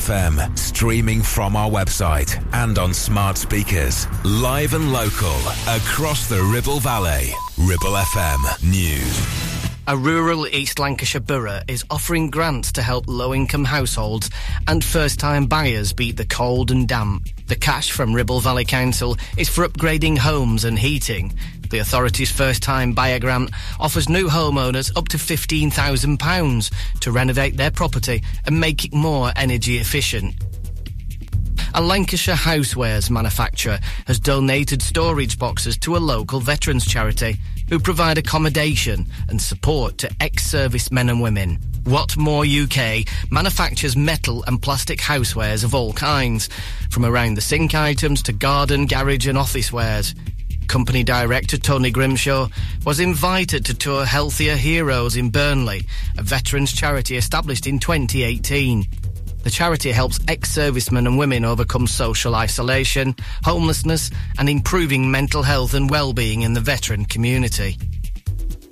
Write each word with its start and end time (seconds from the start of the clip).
FM, 0.00 0.58
streaming 0.58 1.20
from 1.20 1.54
our 1.54 1.70
website 1.70 2.42
and 2.54 2.78
on 2.78 2.94
smart 2.94 3.36
speakers. 3.36 4.06
Live 4.24 4.72
and 4.72 4.92
local, 4.92 5.36
across 5.68 6.26
the 6.28 6.42
Ribble 6.42 6.80
Valley. 6.80 7.32
Ribble 7.58 7.92
FM 7.92 8.70
News. 8.70 9.50
A 9.86 9.96
rural 9.96 10.46
East 10.46 10.78
Lancashire 10.78 11.20
borough 11.20 11.60
is 11.68 11.84
offering 11.90 12.30
grants 12.30 12.72
to 12.72 12.82
help 12.82 13.04
low 13.08 13.34
income 13.34 13.64
households 13.64 14.30
and 14.66 14.82
first 14.82 15.20
time 15.20 15.46
buyers 15.46 15.92
beat 15.92 16.16
the 16.16 16.26
cold 16.26 16.70
and 16.70 16.88
damp. 16.88 17.28
The 17.48 17.56
cash 17.56 17.90
from 17.90 18.14
Ribble 18.14 18.40
Valley 18.40 18.64
Council 18.64 19.18
is 19.36 19.48
for 19.48 19.68
upgrading 19.68 20.18
homes 20.18 20.64
and 20.64 20.78
heating. 20.78 21.34
The 21.70 21.78
authority's 21.78 22.32
first 22.32 22.62
time 22.62 22.92
buyer 22.92 23.20
grant 23.20 23.50
offers 23.78 24.08
new 24.08 24.28
homeowners 24.28 24.96
up 24.96 25.08
to 25.08 25.16
£15,000 25.16 27.00
to 27.00 27.12
renovate 27.12 27.56
their 27.56 27.70
property 27.70 28.22
and 28.44 28.60
make 28.60 28.84
it 28.84 28.92
more 28.92 29.32
energy 29.36 29.78
efficient. 29.78 30.34
A 31.74 31.80
Lancashire 31.80 32.34
housewares 32.34 33.10
manufacturer 33.10 33.78
has 34.08 34.18
donated 34.18 34.82
storage 34.82 35.38
boxes 35.38 35.76
to 35.78 35.96
a 35.96 35.98
local 35.98 36.40
veterans 36.40 36.84
charity 36.84 37.36
who 37.68 37.78
provide 37.78 38.18
accommodation 38.18 39.06
and 39.28 39.40
support 39.40 39.96
to 39.98 40.10
ex-service 40.20 40.90
men 40.90 41.08
and 41.08 41.22
women. 41.22 41.60
Whatmore 41.84 42.44
UK 42.44 43.06
manufactures 43.30 43.96
metal 43.96 44.42
and 44.48 44.60
plastic 44.60 44.98
housewares 44.98 45.62
of 45.62 45.72
all 45.72 45.92
kinds, 45.92 46.48
from 46.90 47.04
around 47.04 47.34
the 47.34 47.40
sink 47.40 47.76
items 47.76 48.22
to 48.24 48.32
garden, 48.32 48.86
garage 48.86 49.28
and 49.28 49.38
office 49.38 49.72
wares. 49.72 50.16
Company 50.70 51.02
director 51.02 51.58
Tony 51.58 51.90
Grimshaw 51.90 52.46
was 52.86 53.00
invited 53.00 53.64
to 53.64 53.74
tour 53.74 54.04
Healthier 54.04 54.54
Heroes 54.54 55.16
in 55.16 55.30
Burnley, 55.30 55.82
a 56.16 56.22
veterans 56.22 56.72
charity 56.72 57.16
established 57.16 57.66
in 57.66 57.80
2018. 57.80 58.86
The 59.42 59.50
charity 59.50 59.90
helps 59.90 60.20
ex-servicemen 60.28 61.08
and 61.08 61.18
women 61.18 61.44
overcome 61.44 61.88
social 61.88 62.36
isolation, 62.36 63.16
homelessness 63.42 64.12
and 64.38 64.48
improving 64.48 65.10
mental 65.10 65.42
health 65.42 65.74
and 65.74 65.90
well-being 65.90 66.42
in 66.42 66.52
the 66.54 66.60
veteran 66.60 67.04
community. 67.04 67.76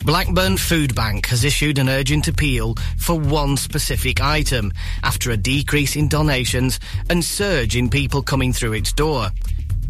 Blackburn 0.05 0.56
Food 0.56 0.94
Bank 0.94 1.27
has 1.27 1.42
issued 1.42 1.78
an 1.78 1.88
urgent 1.88 2.28
appeal 2.28 2.77
for 2.96 3.18
one 3.18 3.56
specific 3.56 4.20
item 4.20 4.72
after 5.02 5.33
a 5.33 5.36
decrease 5.36 5.96
in 5.96 6.06
donations 6.06 6.78
and 7.10 7.24
surge 7.24 7.74
in 7.74 7.90
people 7.90 8.22
coming 8.22 8.52
through 8.52 8.74
its 8.74 8.92
door. 8.92 9.30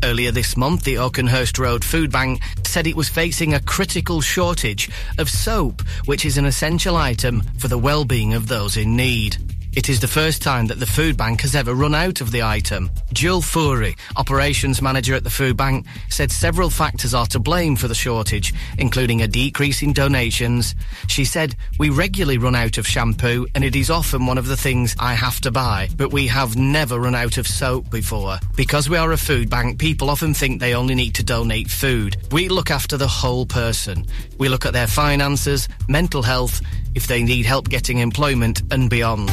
Earlier 0.05 0.31
this 0.31 0.57
month, 0.57 0.85
the 0.85 0.95
Oakenhurst 0.95 1.59
Road 1.59 1.85
Food 1.85 2.13
Bank 2.13 2.41
said 2.65 2.87
it 2.87 2.95
was 2.95 3.09
facing 3.09 3.55
a 3.55 3.61
critical 3.61 4.21
shortage 4.21 4.89
of 5.19 5.29
soap, 5.29 5.83
which 6.05 6.25
is 6.25 6.39
an 6.39 6.45
essential 6.45 6.97
item 6.97 7.43
for 7.59 7.67
the 7.67 7.79
well-being 7.79 8.33
of 8.35 8.47
those 8.47 8.77
in 8.77 8.95
need. 8.95 9.37
It 9.79 9.89
is 9.89 10.01
the 10.01 10.09
first 10.09 10.43
time 10.43 10.67
that 10.67 10.81
the 10.81 10.87
food 10.87 11.17
bank 11.17 11.43
has 11.43 11.55
ever 11.55 11.73
run 11.73 11.95
out 11.95 12.21
of 12.21 12.33
the 12.33 12.43
item. 12.43 12.91
Jill 13.13 13.41
Foury, 13.41 13.95
operations 14.17 14.83
manager 14.83 15.15
at 15.15 15.23
the 15.23 15.31
food 15.31 15.57
bank, 15.57 15.87
said 16.09 16.33
several 16.33 16.69
factors 16.69 17.15
are 17.15 17.27
to 17.27 17.39
blame 17.39 17.77
for 17.77 17.87
the 17.87 17.95
shortage, 17.95 18.53
including 18.77 19.23
a 19.23 19.29
decrease 19.29 19.81
in 19.81 19.93
donations. 19.93 20.75
She 21.07 21.25
said, 21.25 21.55
We 21.79 21.91
regularly 21.91 22.39
run 22.39 22.57
out 22.57 22.77
of 22.77 22.89
shampoo 22.89 23.47
and 23.55 23.63
it 23.63 23.77
is 23.77 23.89
often 23.89 24.27
one 24.27 24.37
of 24.37 24.49
the 24.49 24.57
things 24.57 24.97
I 24.99 25.15
have 25.15 25.41
to 25.43 25.53
buy, 25.53 25.91
but 25.97 26.13
we 26.13 26.27
have 26.27 26.57
never 26.57 26.99
run 26.99 27.15
out 27.15 27.39
of 27.39 27.47
soap 27.47 27.89
before. 27.89 28.41
Because 28.57 28.91
we 28.91 28.97
are 28.97 29.13
a 29.13 29.17
food 29.17 29.49
bank, 29.49 29.79
people 29.79 30.11
often 30.11 30.35
think 30.35 30.59
they 30.59 30.75
only 30.75 30.97
need 30.97 31.15
to 31.15 31.23
donate 31.23 31.71
food. 31.71 32.17
We 32.33 32.49
look 32.49 32.73
after 32.73 32.97
the 32.97 33.07
whole 33.07 33.47
person. 33.47 34.07
We 34.39 34.49
look 34.49 34.67
at 34.67 34.73
their 34.73 34.89
finances, 34.89 35.69
mental 35.87 36.25
health, 36.25 36.63
if 36.99 37.07
they 37.07 37.23
need 37.23 37.47
help 37.47 37.69
getting 37.69 37.99
employment 37.99 38.61
and 38.73 38.91
beyond. 38.91 39.31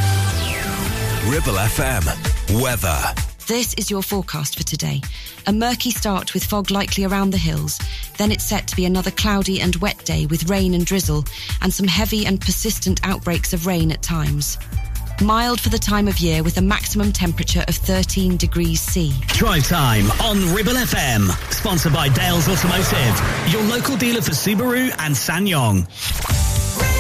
Ribble 1.26 1.58
FM. 1.58 2.62
Weather. 2.62 3.00
This 3.48 3.74
is 3.74 3.90
your 3.90 4.04
forecast 4.04 4.56
for 4.56 4.64
today. 4.64 5.02
A 5.48 5.52
murky 5.52 5.90
start 5.90 6.36
with 6.36 6.46
fog 6.46 6.70
likely 6.70 7.06
around 7.06 7.32
the 7.32 7.40
hills. 7.40 7.80
Then 8.20 8.32
it's 8.32 8.44
set 8.44 8.68
to 8.68 8.76
be 8.76 8.86
another 8.86 9.10
cloudy 9.10 9.62
and 9.62 9.76
wet 9.78 9.98
day 10.06 10.28
with 10.28 10.48
rain 10.48 10.76
and 10.76 10.86
drizzle 10.86 11.26
and 11.64 11.74
some 11.74 11.88
heavy 11.88 12.28
and 12.28 12.40
persistent 12.40 13.00
outbreaks 13.04 13.52
of 13.52 13.66
rain 13.66 13.92
at 13.92 14.04
times. 14.04 14.60
Mild 15.24 15.60
for 15.60 15.70
the 15.70 15.80
time 15.80 16.08
of 16.08 16.20
year 16.20 16.44
with 16.44 16.58
a 16.58 16.62
maximum 16.62 17.12
temperature 17.12 17.66
of 17.68 17.74
13 17.74 18.38
degrees 18.38 18.80
C. 18.80 19.12
Drive 19.30 19.68
time 19.68 20.12
on 20.22 20.54
Ribble 20.54 20.74
FM. 20.74 21.32
Sponsored 21.52 21.94
by 21.94 22.10
Dales 22.10 22.48
Automotive, 22.48 23.52
your 23.52 23.64
local 23.64 23.98
dealer 23.98 24.22
for 24.22 24.34
Subaru 24.34 24.94
and 25.00 25.16
SsangYong. 25.16 26.95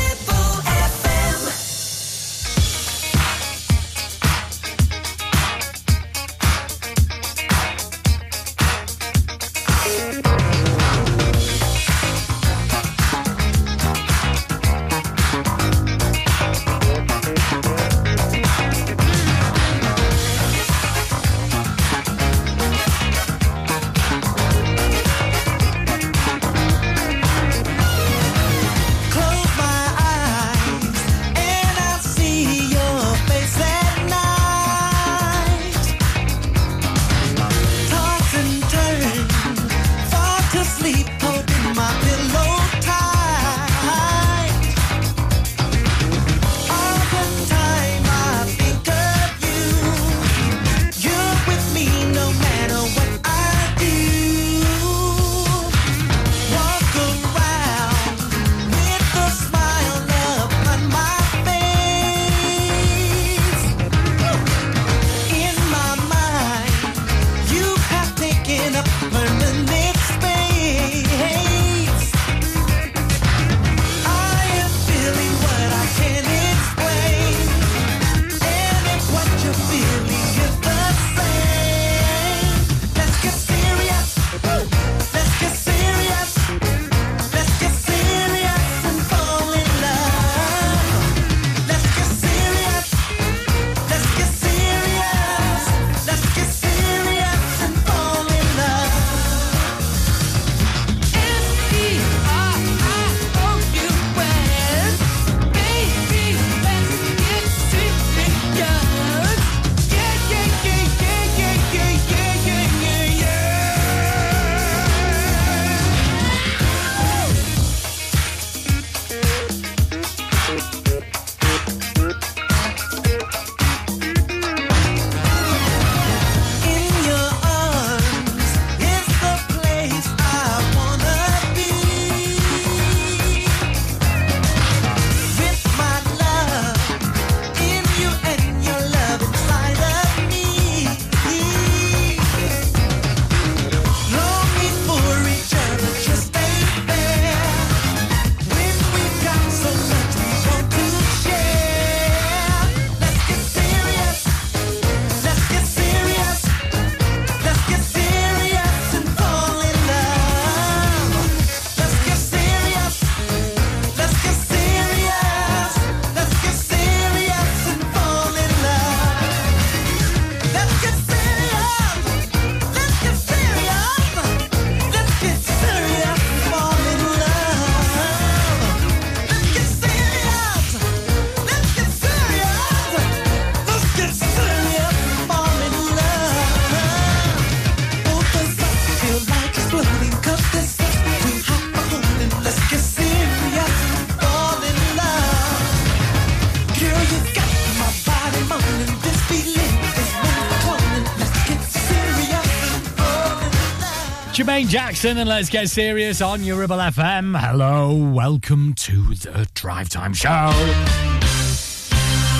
Jackson, 204.76 205.18
and 205.20 205.30
let's 205.30 205.48
get 205.48 205.70
serious 205.70 206.22
on 206.22 206.44
your 206.44 206.68
FM. 206.68 207.40
Hello, 207.40 207.96
welcome 207.96 208.74
to 208.74 209.16
the 209.16 209.48
Drive 209.54 209.88
Time 209.88 210.14
Show. 210.14 210.52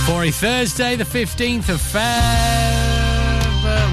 For 0.06 0.22
a 0.26 0.32
Thursday, 0.32 0.98
the 0.98 1.06
15th 1.06 1.70
of 1.70 1.80
Feb, 1.80 2.04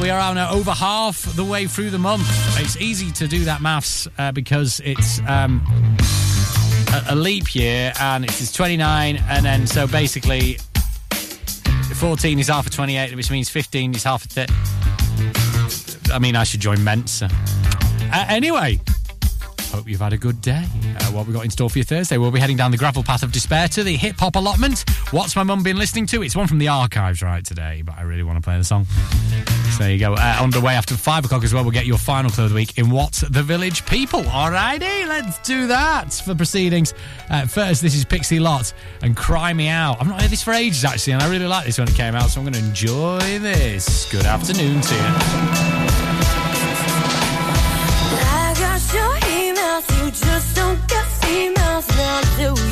we 0.02 0.10
are 0.10 0.34
now 0.34 0.50
over 0.50 0.72
half 0.72 1.22
the 1.36 1.44
way 1.44 1.68
through 1.68 1.90
the 1.90 2.00
month. 2.00 2.26
It's 2.58 2.76
easy 2.78 3.12
to 3.12 3.28
do 3.28 3.44
that 3.44 3.62
maths 3.62 4.08
uh, 4.18 4.32
because 4.32 4.80
it's 4.84 5.20
um, 5.28 5.64
a, 6.92 7.04
a, 7.10 7.14
leap 7.14 7.54
year 7.54 7.92
and 8.00 8.24
it's 8.24 8.50
29, 8.50 9.22
and 9.28 9.44
then 9.44 9.68
so 9.68 9.86
basically 9.86 10.58
14 11.94 12.40
is 12.40 12.48
half 12.48 12.66
of 12.66 12.72
28, 12.72 13.14
which 13.14 13.30
means 13.30 13.48
15 13.48 13.94
is 13.94 14.02
half 14.02 14.24
of 14.24 14.32
30. 14.32 14.52
I 16.12 16.18
mean, 16.18 16.34
I 16.34 16.42
should 16.42 16.60
join 16.60 16.82
Mensa. 16.82 17.30
Uh, 18.12 18.26
anyway, 18.28 18.78
hope 19.70 19.88
you've 19.88 20.00
had 20.00 20.12
a 20.12 20.18
good 20.18 20.40
day. 20.42 20.64
Uh, 20.98 21.04
what 21.06 21.26
we 21.26 21.32
got 21.32 21.44
in 21.44 21.50
store 21.50 21.70
for 21.70 21.78
you 21.78 21.84
Thursday? 21.84 22.18
We'll 22.18 22.30
be 22.30 22.40
heading 22.40 22.58
down 22.58 22.70
the 22.70 22.76
gravel 22.76 23.02
path 23.02 23.22
of 23.22 23.32
despair 23.32 23.68
to 23.68 23.82
the 23.82 23.96
hip 23.96 24.16
hop 24.18 24.36
allotment. 24.36 24.84
What's 25.12 25.34
my 25.34 25.42
mum 25.42 25.62
been 25.62 25.78
listening 25.78 26.06
to? 26.08 26.22
It's 26.22 26.36
one 26.36 26.46
from 26.46 26.58
the 26.58 26.68
archives 26.68 27.22
right 27.22 27.44
today, 27.44 27.82
but 27.84 27.96
I 27.96 28.02
really 28.02 28.22
want 28.22 28.36
to 28.36 28.42
play 28.42 28.58
the 28.58 28.64
song. 28.64 28.86
So 29.72 29.84
there 29.84 29.92
you 29.92 29.98
go. 29.98 30.12
Uh, 30.12 30.38
on 30.40 30.50
the 30.50 30.60
way 30.60 30.74
after 30.74 30.94
five 30.94 31.24
o'clock 31.24 31.42
as 31.42 31.54
well, 31.54 31.62
we'll 31.62 31.72
get 31.72 31.86
your 31.86 31.96
final 31.96 32.30
clue 32.30 32.44
of 32.44 32.50
the 32.50 32.54
week 32.54 32.76
in 32.76 32.90
What's 32.90 33.22
the 33.22 33.42
Village 33.42 33.86
People. 33.86 34.22
Alrighty, 34.22 35.08
let's 35.08 35.38
do 35.38 35.66
that 35.68 36.12
for 36.12 36.34
proceedings. 36.34 36.92
Uh, 37.30 37.46
first, 37.46 37.80
this 37.80 37.94
is 37.94 38.04
Pixie 38.04 38.40
Lott 38.40 38.74
and 39.00 39.16
Cry 39.16 39.54
Me 39.54 39.68
Out. 39.68 40.02
I've 40.02 40.08
not 40.08 40.20
heard 40.20 40.30
this 40.30 40.42
for 40.42 40.52
ages 40.52 40.84
actually, 40.84 41.14
and 41.14 41.22
I 41.22 41.30
really 41.30 41.46
like 41.46 41.64
this 41.64 41.78
when 41.78 41.88
it 41.88 41.94
came 41.94 42.14
out, 42.14 42.28
so 42.28 42.40
I'm 42.40 42.44
going 42.44 42.62
to 42.62 42.68
enjoy 42.68 43.38
this. 43.38 44.10
Good 44.12 44.26
afternoon 44.26 44.82
to 44.82 44.94
you. 44.94 45.71
Now, 52.42 52.71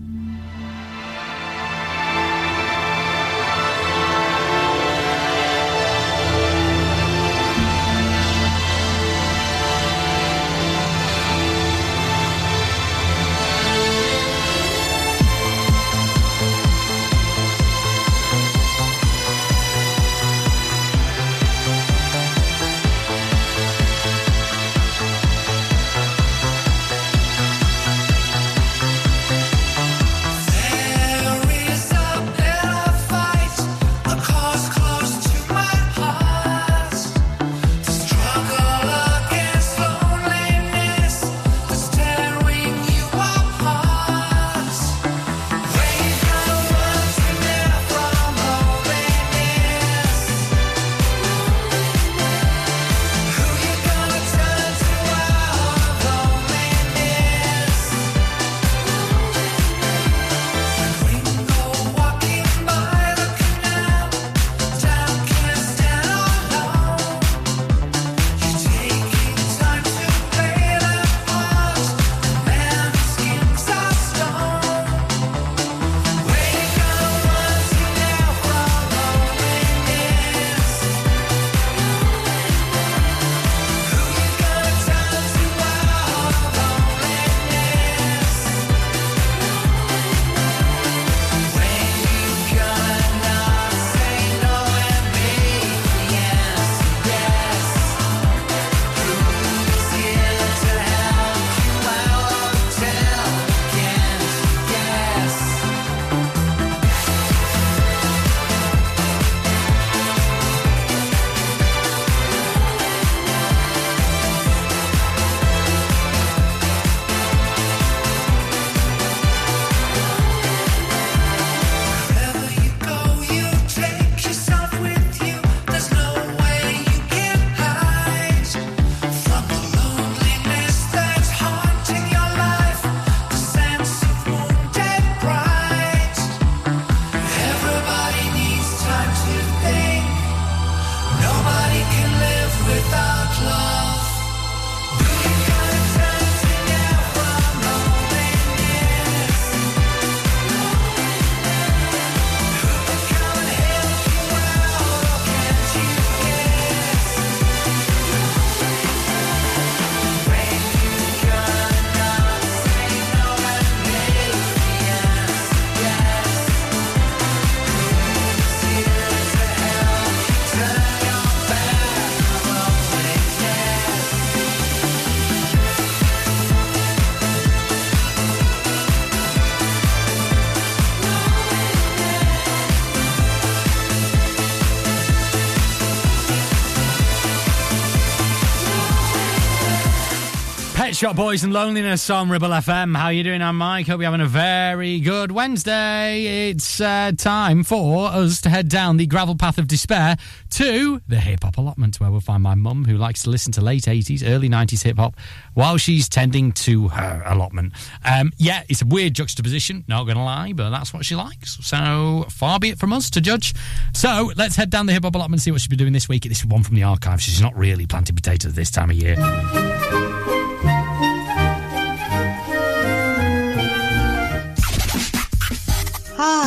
Shop 191.01 191.15
Boys 191.15 191.43
and 191.43 191.51
Loneliness 191.51 192.07
on 192.11 192.29
Ribble 192.29 192.49
FM. 192.49 192.95
How 192.95 193.09
you 193.09 193.23
doing? 193.23 193.41
I'm 193.41 193.57
Mike. 193.57 193.87
Hope 193.87 194.01
you're 194.01 194.11
having 194.11 194.23
a 194.23 194.29
very 194.29 194.99
good 194.99 195.31
Wednesday. 195.31 196.49
It's 196.51 196.79
uh, 196.79 197.13
time 197.17 197.63
for 197.63 198.05
us 198.05 198.39
to 198.41 198.51
head 198.51 198.69
down 198.69 198.97
the 198.97 199.07
gravel 199.07 199.35
path 199.35 199.57
of 199.57 199.65
despair 199.65 200.15
to 200.51 201.01
the 201.07 201.15
hip 201.15 201.43
hop 201.43 201.57
allotment, 201.57 201.99
where 201.99 202.11
we'll 202.11 202.21
find 202.21 202.43
my 202.43 202.53
mum, 202.53 202.85
who 202.85 202.97
likes 202.97 203.23
to 203.23 203.31
listen 203.31 203.51
to 203.53 203.61
late 203.61 203.85
80s, 203.85 204.21
early 204.23 204.47
90s 204.47 204.83
hip 204.83 204.97
hop 204.97 205.15
while 205.55 205.77
she's 205.77 206.07
tending 206.07 206.51
to 206.51 206.89
her 206.89 207.23
allotment. 207.25 207.73
Um, 208.05 208.31
yeah, 208.37 208.61
it's 208.69 208.83
a 208.83 208.85
weird 208.85 209.15
juxtaposition, 209.15 209.83
not 209.87 210.03
going 210.03 210.17
to 210.17 210.23
lie, 210.23 210.53
but 210.53 210.69
that's 210.69 210.93
what 210.93 211.03
she 211.03 211.15
likes. 211.15 211.57
So 211.65 212.27
far 212.29 212.59
be 212.59 212.69
it 212.69 212.77
from 212.77 212.93
us 212.93 213.09
to 213.09 213.21
judge. 213.21 213.55
So 213.95 214.31
let's 214.35 214.55
head 214.55 214.69
down 214.69 214.85
the 214.85 214.93
hip 214.93 215.03
hop 215.03 215.15
allotment 215.15 215.39
and 215.39 215.41
see 215.41 215.49
what 215.49 215.61
she's 215.61 215.67
been 215.67 215.79
doing 215.79 215.93
this 215.93 216.07
week. 216.07 216.25
This 216.25 216.41
is 216.41 216.45
one 216.45 216.61
from 216.61 216.75
the 216.75 216.83
archives. 216.83 217.23
She's 217.23 217.41
not 217.41 217.57
really 217.57 217.87
planting 217.87 218.15
potatoes 218.15 218.53
this 218.53 218.69
time 218.69 218.91
of 218.91 218.97
year. 218.97 219.70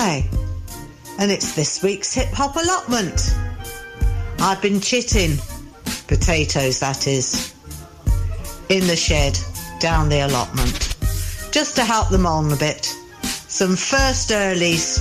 Hi, 0.06 0.23
and 1.18 1.32
it's 1.32 1.54
this 1.54 1.82
week's 1.82 2.12
hip 2.12 2.28
hop 2.28 2.56
allotment. 2.56 3.34
I've 4.38 4.61
been 4.61 4.78
chitting, 4.78 5.38
potatoes 6.08 6.78
that 6.80 7.06
is, 7.06 7.54
in 8.68 8.87
the 8.87 8.96
shed 8.96 9.38
down 9.80 10.11
the 10.11 10.26
allotment, 10.26 10.94
just 11.52 11.75
to 11.76 11.84
help 11.84 12.11
them 12.11 12.26
on 12.26 12.52
a 12.52 12.56
bit. 12.56 12.84
Some 13.23 13.76
first 13.76 14.28
earlies. 14.28 15.00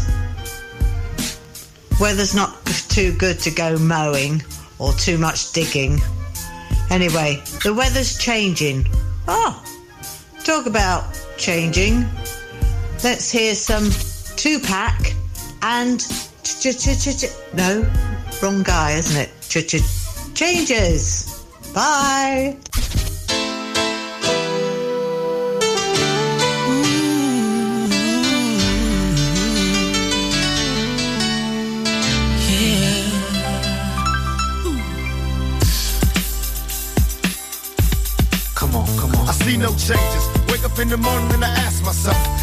Weather's 1.99 2.33
not 2.33 2.65
too 2.65 3.11
good 3.17 3.39
to 3.41 3.51
go 3.51 3.77
mowing 3.77 4.41
or 4.79 4.93
too 4.93 5.17
much 5.17 5.51
digging. 5.51 5.99
Anyway, 6.91 7.43
the 7.65 7.73
weather's 7.73 8.17
changing. 8.17 8.85
Oh, 9.27 9.61
talk 10.45 10.65
about 10.65 11.03
changing. 11.35 12.05
Let's 13.03 13.29
hear 13.29 13.53
some 13.53 13.91
Tupac 14.43 15.15
and 15.61 16.01
ch 16.43 16.59
ch 16.59 16.75
ch 16.77 16.99
ch 16.99 17.17
ch- 17.17 17.31
no, 17.53 17.89
wrong 18.41 18.61
guy, 18.61 18.91
isn't 18.91 19.15
it? 19.15 19.29
Ch 19.47 19.65
ch 19.65 19.79
changes. 20.35 21.45
Bye. 21.73 22.57
Come 38.55 38.75
on, 38.75 38.87
come 38.97 39.15
on. 39.15 39.29
I 39.29 39.31
see 39.31 39.55
no 39.55 39.69
changes. 39.69 40.27
Wake 40.49 40.65
up 40.65 40.77
in 40.79 40.89
the 40.89 40.97
morning 40.97 41.31
and 41.31 41.45
I 41.45 41.47
ask 41.47 41.81
myself, 41.85 42.17
is 42.41 42.42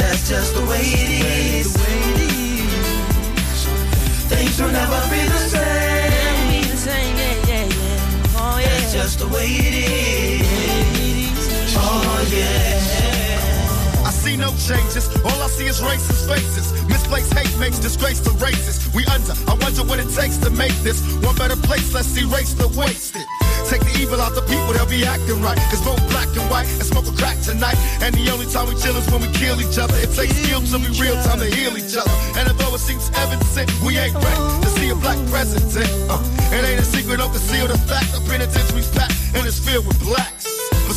That's 0.00 0.28
just 0.28 0.54
the 0.54 0.64
way 0.70 0.82
it 0.82 1.10
is. 1.60 1.76
Things 4.32 4.60
will 4.60 4.72
never 4.72 5.00
be 5.10 5.22
the 5.28 5.38
same. 5.52 6.10
That's 8.90 8.92
just 8.92 9.18
the 9.20 9.28
way 9.28 9.46
it 9.46 9.74
is. 10.42 11.48
Oh 11.76 12.28
yeah. 12.32 14.04
I 14.04 14.10
see 14.10 14.36
no 14.36 14.50
changes. 14.68 15.08
All 15.24 15.40
I 15.42 15.48
see 15.48 15.66
is 15.66 15.80
racist 15.80 16.26
faces. 16.28 16.72
Misplaced 16.88 17.32
hate 17.32 17.56
makes 17.58 17.78
disgrace 17.78 18.20
to 18.20 18.30
races. 18.44 18.92
We 18.94 19.04
under. 19.06 19.34
I 19.48 19.54
wonder 19.62 19.84
what 19.84 20.00
it 20.00 20.10
takes 20.10 20.38
to 20.38 20.50
make 20.50 20.74
this 20.82 21.00
one 21.22 21.36
better 21.36 21.56
place. 21.56 21.94
Let's 21.94 22.16
erase 22.16 22.54
the 22.54 22.68
wasted. 22.76 23.39
Take 23.70 23.86
the 23.86 24.02
evil 24.02 24.20
out 24.20 24.34
the 24.34 24.42
people, 24.50 24.74
they'll 24.74 24.90
be 24.90 25.06
acting 25.06 25.38
right. 25.38 25.54
Cause 25.70 25.78
both 25.86 26.02
black 26.10 26.26
and 26.34 26.42
white 26.50 26.66
and 26.66 26.82
smoke 26.82 27.06
a 27.06 27.14
crack 27.14 27.38
tonight. 27.38 27.78
And 28.02 28.10
the 28.18 28.26
only 28.34 28.50
time 28.50 28.66
we 28.66 28.74
chill 28.74 28.98
is 28.98 29.06
when 29.14 29.22
we 29.22 29.30
kill 29.30 29.62
each 29.62 29.78
other. 29.78 29.94
It 30.02 30.10
takes 30.10 30.34
skill 30.42 30.58
to 30.58 30.76
be 30.82 30.90
real 30.98 31.14
time 31.22 31.38
to 31.38 31.46
heal 31.46 31.78
each 31.78 31.94
other. 31.94 32.10
And 32.34 32.50
although 32.50 32.74
it 32.74 32.82
seems 32.82 33.06
evident, 33.14 33.70
we 33.86 33.94
ain't 33.94 34.18
ready 34.18 34.42
to 34.66 34.68
see 34.74 34.90
a 34.90 34.98
black 34.98 35.22
president. 35.30 35.70
Uh, 36.10 36.18
it 36.50 36.66
ain't 36.66 36.82
a 36.82 36.84
secret, 36.84 37.22
don't 37.22 37.30
conceal 37.30 37.70
the 37.70 37.78
fact. 37.86 38.10
The 38.10 38.18
penitentiary's 38.26 38.90
packed 38.90 39.14
and 39.38 39.46
it's 39.46 39.62
filled 39.62 39.86
with 39.86 40.02
blacks. 40.02 40.39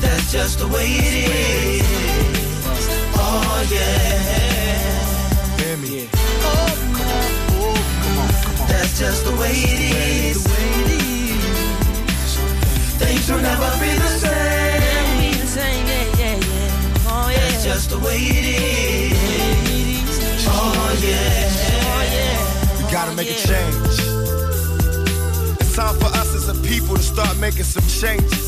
That's 0.00 0.32
just 0.32 0.58
the 0.58 0.66
way 0.68 0.86
it 0.86 1.14
is. 1.28 1.86
Oh 3.14 3.66
yeah. 3.70 5.58
Hear 5.58 5.76
me. 5.78 6.08
Oh 6.42 6.68
come 6.96 7.10
on, 7.18 7.30
come 8.02 8.18
on. 8.18 8.30
That's 8.68 8.98
just 8.98 9.24
the 9.24 9.32
way 9.40 9.52
it 9.52 9.80
is. 10.30 10.46
Things 12.98 13.30
will 13.30 13.40
never 13.40 13.70
be 13.80 13.90
the 13.94 14.08
same. 14.08 14.78
That's 17.30 17.64
just 17.64 17.90
the 17.90 17.98
way 17.98 18.18
it 18.18 18.44
is. 18.44 19.18
Oh 20.46 20.90
yeah. 21.02 21.48
We 22.78 22.82
gotta 22.92 23.12
make 23.14 23.30
a 23.30 23.34
change. 23.34 23.98
It's 25.60 25.74
time 25.74 25.96
for 25.96 26.06
us 26.06 26.34
as 26.34 26.48
a 26.48 26.54
people 26.62 26.96
to 26.96 27.02
start 27.02 27.36
making 27.38 27.64
some 27.64 27.86
changes. 27.86 28.47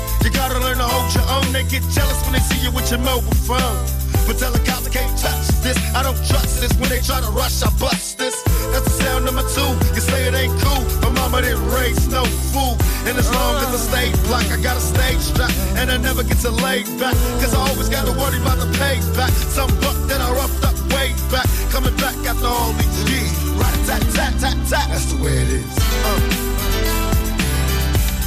You 0.23 0.29
gotta 0.29 0.59
learn 0.59 0.77
to 0.77 0.83
hold 0.85 1.13
your 1.13 1.25
own. 1.33 1.51
They 1.51 1.63
get 1.63 1.81
jealous 1.89 2.21
when 2.23 2.33
they 2.33 2.43
see 2.45 2.61
you 2.61 2.71
with 2.71 2.89
your 2.91 2.99
mobile 2.99 3.33
phone. 3.47 4.01
But 4.27 4.37
tell 4.37 4.51
the 4.51 4.61
cops 4.61 4.87
I 4.87 4.91
can't 4.91 5.17
touch 5.17 5.47
this. 5.65 5.77
I 5.95 6.03
don't 6.03 6.17
trust 6.29 6.61
this. 6.61 6.71
When 6.77 6.89
they 6.89 7.01
try 7.01 7.21
to 7.21 7.31
rush, 7.31 7.63
I 7.63 7.69
bust 7.81 8.17
this. 8.17 8.41
That's 8.71 8.85
the 8.85 9.03
sound 9.03 9.25
number 9.25 9.41
two. 9.49 9.71
You 9.95 10.01
say 10.01 10.27
it 10.27 10.33
ain't 10.33 10.53
cool. 10.61 10.83
My 11.01 11.09
mama 11.09 11.41
didn't 11.41 11.65
raise 11.73 12.07
no 12.07 12.23
fool. 12.53 12.77
And 13.09 13.17
as 13.17 13.29
long 13.33 13.57
as 13.65 13.73
I 13.73 13.79
stay 13.81 14.07
black, 14.29 14.45
I 14.51 14.61
got 14.61 14.77
a 14.77 14.83
stage 14.83 15.19
strap. 15.19 15.51
And 15.75 15.89
I 15.89 15.97
never 15.97 16.23
get 16.23 16.37
to 16.45 16.51
lay 16.51 16.83
back. 17.01 17.17
Cause 17.41 17.53
I 17.53 17.59
always 17.69 17.89
got 17.89 18.05
to 18.05 18.13
worry 18.13 18.37
about 18.37 18.59
the 18.61 18.69
payback. 18.77 19.33
Some 19.49 19.73
buck 19.81 19.97
that 20.07 20.21
I 20.21 20.29
roughed 20.37 20.63
up 20.63 20.77
way 20.93 21.17
back. 21.33 21.49
Coming 21.73 21.95
back 21.97 22.15
after 22.29 22.45
all 22.45 22.73
these 22.77 22.97
years. 23.09 23.33
Right, 23.57 23.79
tat, 23.89 24.01
tat, 24.13 24.33
tat, 24.39 24.57
tat. 24.69 24.87
That's 24.93 25.11
the 25.11 25.17
way 25.23 25.33
it 25.33 25.49
is. 25.49 25.77
Uh. 26.05 26.50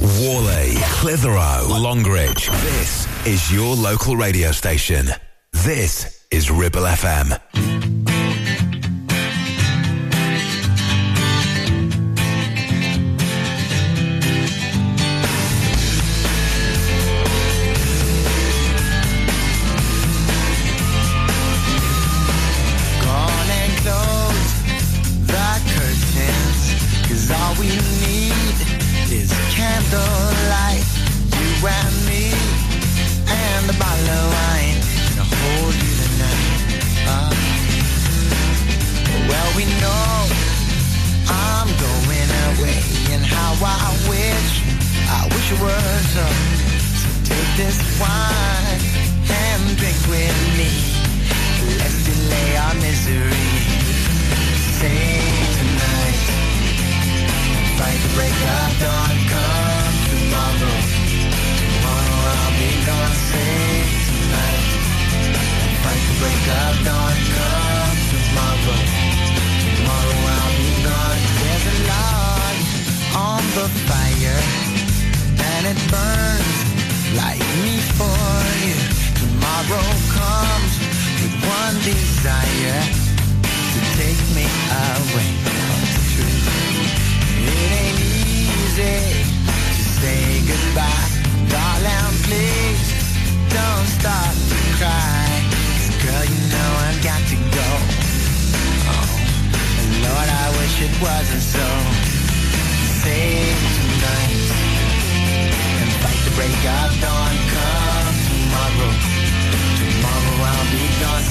Whalley, 0.00 0.74
Clitheroe, 1.00 1.66
Longridge. 1.68 2.48
This 2.48 3.26
is 3.26 3.52
your 3.52 3.74
local 3.74 4.16
radio 4.16 4.52
station. 4.52 5.08
This 5.52 6.24
is 6.30 6.50
Ribble 6.50 6.82
FM. 6.82 7.83
Wish 45.44 45.52
it 45.52 45.60
were 45.60 46.00
so. 46.16 46.26
Take 47.28 47.50
this 47.60 47.76
wine 48.00 48.80
and 49.28 49.76
drink 49.76 50.00
with 50.08 50.40
me. 50.56 50.72
Let's 51.76 52.00
delay 52.08 52.56
our 52.56 52.74
misery. 52.80 53.44
Say 54.80 55.20
tonight, 55.58 56.20
fight 57.76 58.00
the 58.04 58.10
break 58.16 58.38
of 58.56 58.72
dawn. 58.80 59.16
Come 59.28 59.96
tomorrow, 60.08 60.76
tomorrow 61.60 62.20
I'll 62.32 62.52
be 62.56 62.72
gone. 62.88 63.14
Say 63.28 63.84
tonight, 64.08 64.64
fight 65.84 66.02
the 66.08 66.16
break 66.24 66.44
of 66.56 66.74
dawn. 66.88 67.16
Come 67.36 67.98
tomorrow, 68.16 68.80
tomorrow 69.76 70.20
I'll 70.40 70.56
be 70.56 70.72
gone. 70.88 71.20
There's 71.36 71.66
a 71.68 71.76
log 71.92 72.56
on 73.12 73.42
the 73.52 73.68
fire, 73.84 74.63
and 75.66 75.78
it 75.78 75.90
burns 75.90 76.58
like 77.16 77.40
me 77.64 77.76
for 77.96 78.20
you. 78.64 78.76
Tomorrow 79.20 79.86
comes 80.12 80.72
with 81.20 81.34
one 81.40 81.76
desire 81.80 82.80
to 83.72 83.80
take 83.96 84.20
me 84.36 84.44
away 84.44 85.30
from 85.44 85.78
the 85.94 86.02
truth. 86.12 86.46
It 87.48 87.70
ain't 87.80 88.00
easy 88.28 89.00
to 89.76 89.84
say 90.00 90.22
goodbye, 90.50 91.08
darling. 91.48 92.14
Please 92.28 92.84
don't 93.48 93.88
start 93.98 94.34
to 94.50 94.58
cry, 94.78 95.24
girl, 96.04 96.24
you 96.32 96.40
know 96.52 96.70
I've 96.88 97.00
got 97.02 97.22
to 97.32 97.36
go. 97.56 97.70
Oh, 98.92 99.08
Lord, 100.04 100.28
I 100.28 100.46
wish 100.60 100.76
it 100.82 100.94
wasn't 101.00 101.42
so. 101.42 101.66
Save 103.00 103.58
tonight 103.76 104.63
break 106.34 106.62
of 106.78 106.92
dawn. 107.00 107.34
Come 107.52 108.16
tomorrow. 108.26 109.24
Tomorrow 109.78 110.36
I'll 110.50 110.70
be 110.70 110.84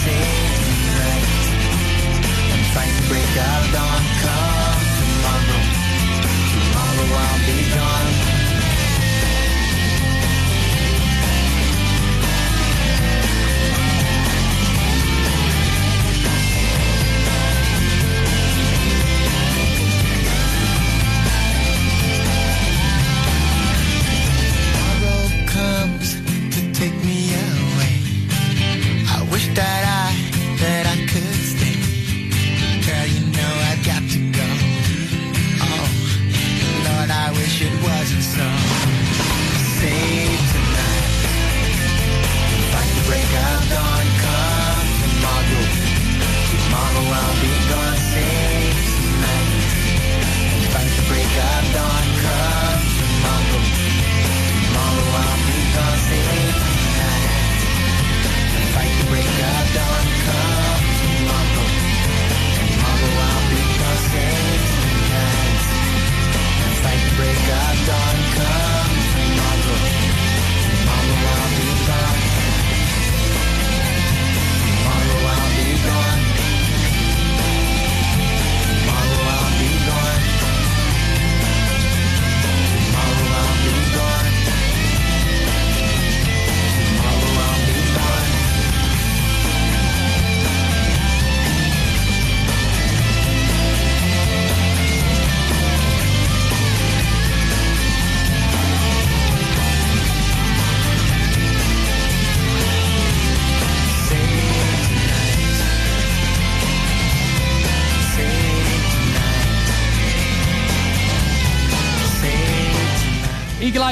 save 0.03 0.57
tonight 0.65 1.25
And 2.53 2.63
fight 2.73 2.97
break 3.09 3.35
of 3.49 3.63
dawn 3.75 4.03
Come 4.23 4.85
tomorrow 4.99 5.61
Tomorrow 6.51 7.09
I'll 7.23 7.39
be 7.47 7.57
gone 7.75 8.22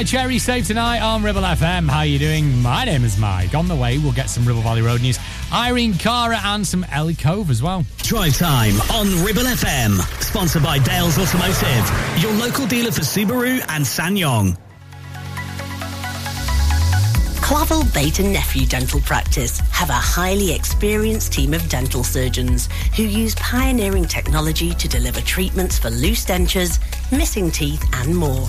Eagle 0.02 0.18
Eye 0.18 0.22
Cherry 0.22 0.38
Save 0.38 0.66
tonight 0.66 1.00
on 1.00 1.22
Ribble 1.22 1.42
FM. 1.42 1.88
How 1.88 1.98
are 1.98 2.06
you 2.06 2.18
doing? 2.18 2.60
My 2.60 2.84
name 2.84 3.04
is 3.04 3.16
Mike. 3.18 3.54
On 3.54 3.68
the 3.68 3.76
way, 3.76 3.98
we'll 3.98 4.12
get 4.12 4.28
some 4.28 4.44
Ribble 4.44 4.62
Valley 4.62 4.82
Road 4.82 5.00
news. 5.00 5.16
Irene 5.52 5.94
Cara 5.94 6.40
and 6.42 6.66
some 6.66 6.84
Ellie 6.90 7.14
Cove 7.14 7.50
as 7.50 7.62
well. 7.62 7.84
Drive 7.98 8.36
time 8.36 8.74
on 8.90 9.06
Ribble 9.24 9.42
FM. 9.42 10.00
Sponsored 10.20 10.64
by 10.64 10.80
Dales 10.80 11.18
Automotive, 11.18 12.20
your 12.20 12.32
local 12.32 12.66
dealer 12.66 12.90
for 12.90 13.02
Subaru 13.02 13.64
and 13.68 13.84
SsangYong. 13.84 14.58
Clavel 17.42 17.84
Bait 17.92 18.18
and 18.18 18.32
Nephew 18.32 18.66
Dental 18.66 19.00
Practice 19.00 19.60
have 19.70 19.90
a 19.90 19.92
highly 19.92 20.52
experienced 20.52 21.32
team 21.32 21.54
of 21.54 21.68
dental 21.68 22.02
surgeons 22.02 22.68
who 22.96 23.04
use 23.04 23.36
pioneering 23.36 24.06
technology 24.06 24.74
to 24.74 24.88
deliver 24.88 25.20
treatments 25.20 25.78
for 25.78 25.90
loose 25.90 26.24
dentures, 26.24 26.80
missing 27.12 27.52
teeth 27.52 27.84
and 27.92 28.16
more. 28.16 28.48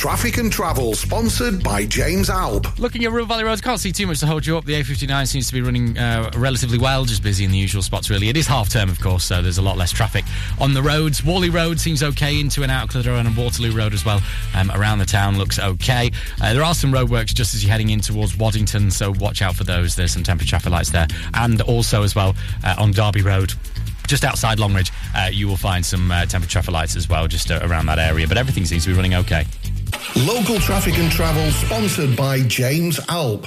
Traffic 0.00 0.38
and 0.38 0.50
Travel, 0.50 0.94
sponsored 0.94 1.62
by 1.62 1.84
James 1.84 2.30
Alb. 2.30 2.66
Looking 2.78 3.04
at 3.04 3.12
Ribble 3.12 3.26
Valley 3.26 3.44
Roads, 3.44 3.60
can't 3.60 3.78
see 3.78 3.92
too 3.92 4.06
much 4.06 4.20
to 4.20 4.26
hold 4.26 4.46
you 4.46 4.56
up. 4.56 4.64
The 4.64 4.72
A59 4.72 5.28
seems 5.28 5.48
to 5.48 5.52
be 5.52 5.60
running 5.60 5.98
uh, 5.98 6.30
relatively 6.36 6.78
well, 6.78 7.04
just 7.04 7.22
busy 7.22 7.44
in 7.44 7.50
the 7.50 7.58
usual 7.58 7.82
spots, 7.82 8.08
really. 8.08 8.30
It 8.30 8.36
is 8.38 8.46
half 8.46 8.70
term, 8.70 8.88
of 8.88 8.98
course, 8.98 9.24
so 9.24 9.42
there's 9.42 9.58
a 9.58 9.62
lot 9.62 9.76
less 9.76 9.92
traffic 9.92 10.24
on 10.58 10.72
the 10.72 10.82
roads. 10.82 11.22
Whalley 11.22 11.50
Road 11.50 11.78
seems 11.78 12.02
okay, 12.02 12.40
into 12.40 12.62
and 12.62 12.72
out 12.72 12.84
of 12.84 12.90
Clitheroe 12.92 13.18
and 13.18 13.36
Waterloo 13.36 13.76
Road 13.76 13.92
as 13.92 14.02
well. 14.02 14.22
Um, 14.54 14.70
around 14.70 15.00
the 15.00 15.04
town 15.04 15.36
looks 15.36 15.58
okay. 15.58 16.10
Uh, 16.40 16.54
there 16.54 16.64
are 16.64 16.74
some 16.74 16.90
roadworks 16.90 17.34
just 17.34 17.54
as 17.54 17.62
you're 17.62 17.70
heading 17.70 17.90
in 17.90 18.00
towards 18.00 18.38
Waddington, 18.38 18.90
so 18.90 19.12
watch 19.20 19.42
out 19.42 19.54
for 19.54 19.64
those. 19.64 19.96
There's 19.96 20.12
some 20.12 20.22
temporary 20.22 20.48
traffic 20.48 20.72
lights 20.72 20.88
there. 20.88 21.08
And 21.34 21.60
also, 21.60 22.04
as 22.04 22.14
well, 22.14 22.34
uh, 22.64 22.74
on 22.78 22.92
Derby 22.92 23.20
Road 23.20 23.52
just 24.10 24.24
outside 24.24 24.58
Longridge, 24.58 24.90
uh, 25.14 25.28
you 25.30 25.46
will 25.46 25.56
find 25.56 25.86
some 25.86 26.10
uh, 26.10 26.22
temporary 26.22 26.48
traffic 26.48 26.72
lights 26.72 26.96
as 26.96 27.08
well, 27.08 27.28
just 27.28 27.50
uh, 27.50 27.60
around 27.62 27.86
that 27.86 28.00
area. 28.00 28.26
But 28.26 28.38
everything 28.38 28.64
seems 28.64 28.82
to 28.84 28.90
be 28.90 28.96
running 28.96 29.14
okay. 29.14 29.44
Local 30.16 30.58
Traffic 30.58 30.98
and 30.98 31.10
Travel, 31.10 31.50
sponsored 31.50 32.16
by 32.16 32.40
James 32.42 33.00
Alb. 33.08 33.46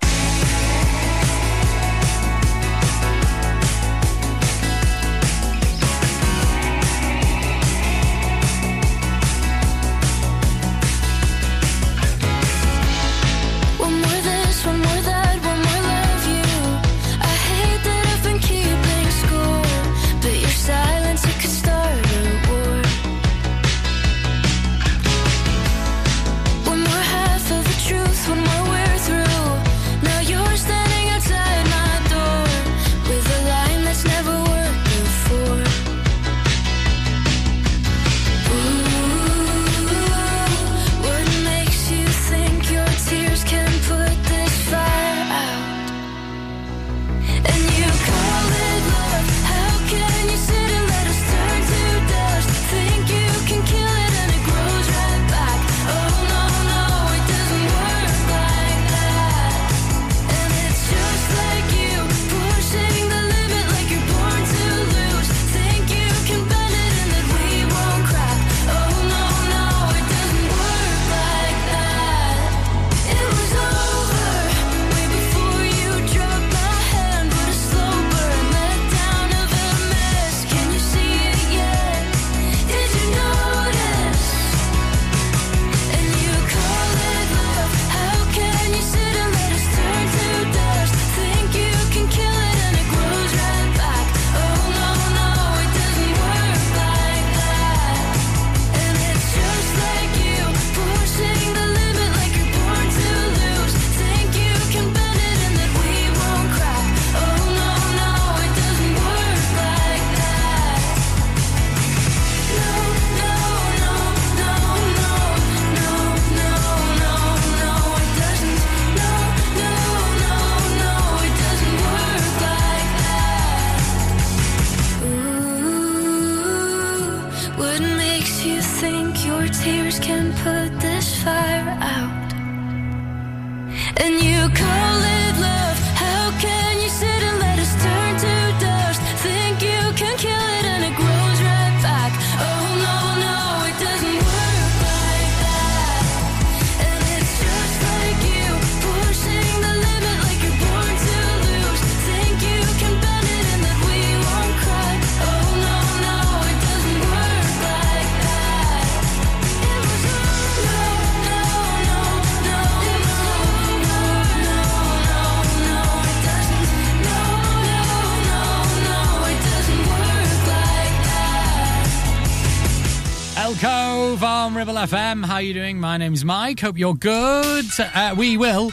My 175.91 175.97
name's 175.97 176.23
Mike. 176.23 176.61
Hope 176.61 176.77
you're 176.77 176.93
good. 176.93 177.65
Uh, 177.77 178.15
we 178.17 178.37
will 178.37 178.71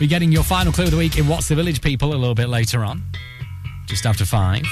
be 0.00 0.08
getting 0.08 0.32
your 0.32 0.42
final 0.42 0.72
clue 0.72 0.86
of 0.86 0.90
the 0.90 0.96
week 0.96 1.16
in 1.16 1.28
What's 1.28 1.46
the 1.46 1.54
Village, 1.54 1.80
people, 1.80 2.12
a 2.12 2.16
little 2.16 2.34
bit 2.34 2.48
later 2.48 2.82
on, 2.82 3.00
just 3.86 4.04
after 4.04 4.24
five. 4.24 4.64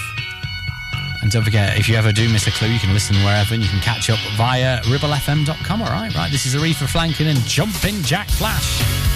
And 1.22 1.31
don't 1.31 1.44
forget, 1.44 1.79
if 1.79 1.88
you 1.88 1.94
ever 1.94 2.11
do 2.11 2.29
miss 2.29 2.49
a 2.49 2.51
clue, 2.51 2.70
you 2.70 2.81
can 2.81 2.92
listen 2.92 3.14
wherever 3.22 3.55
and 3.55 3.62
you 3.62 3.68
can 3.68 3.79
catch 3.83 4.11
up 4.11 4.18
via 4.37 4.81
ribblefm.com. 4.81 5.81
All 5.81 5.88
right, 5.88 6.12
right. 6.12 6.33
This 6.33 6.44
is 6.44 6.57
Aretha 6.57 6.88
Franklin 6.88 7.29
and 7.29 7.38
Jumping 7.42 8.03
Jack 8.03 8.27
Flash. 8.31 9.15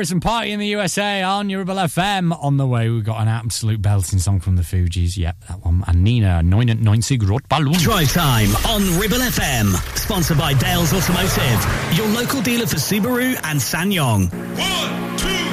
Harrison 0.00 0.20
Party 0.20 0.52
in 0.52 0.58
the 0.58 0.68
USA 0.68 1.22
on 1.22 1.48
Ribble 1.48 1.74
FM. 1.74 2.34
On 2.42 2.56
the 2.56 2.66
way, 2.66 2.88
we've 2.88 3.04
got 3.04 3.20
an 3.20 3.28
absolute 3.28 3.82
belting 3.82 4.18
song 4.18 4.40
from 4.40 4.56
the 4.56 4.62
Fugees. 4.62 5.18
Yep, 5.18 5.44
that 5.46 5.62
one. 5.62 5.84
And 5.86 6.02
Nina, 6.02 6.42
99 6.42 7.02
Rot 7.28 7.46
Ballon. 7.50 7.74
Drive 7.74 8.10
time 8.10 8.48
on 8.66 8.98
Ribble 8.98 9.18
FM. 9.18 9.74
Sponsored 9.98 10.38
by 10.38 10.54
Dales 10.54 10.94
Automotive, 10.94 11.98
your 11.98 12.08
local 12.08 12.40
dealer 12.40 12.66
for 12.66 12.76
Subaru 12.76 13.38
and 13.44 13.60
SsangYong. 13.60 14.32
One, 14.32 15.18
two, 15.18 15.50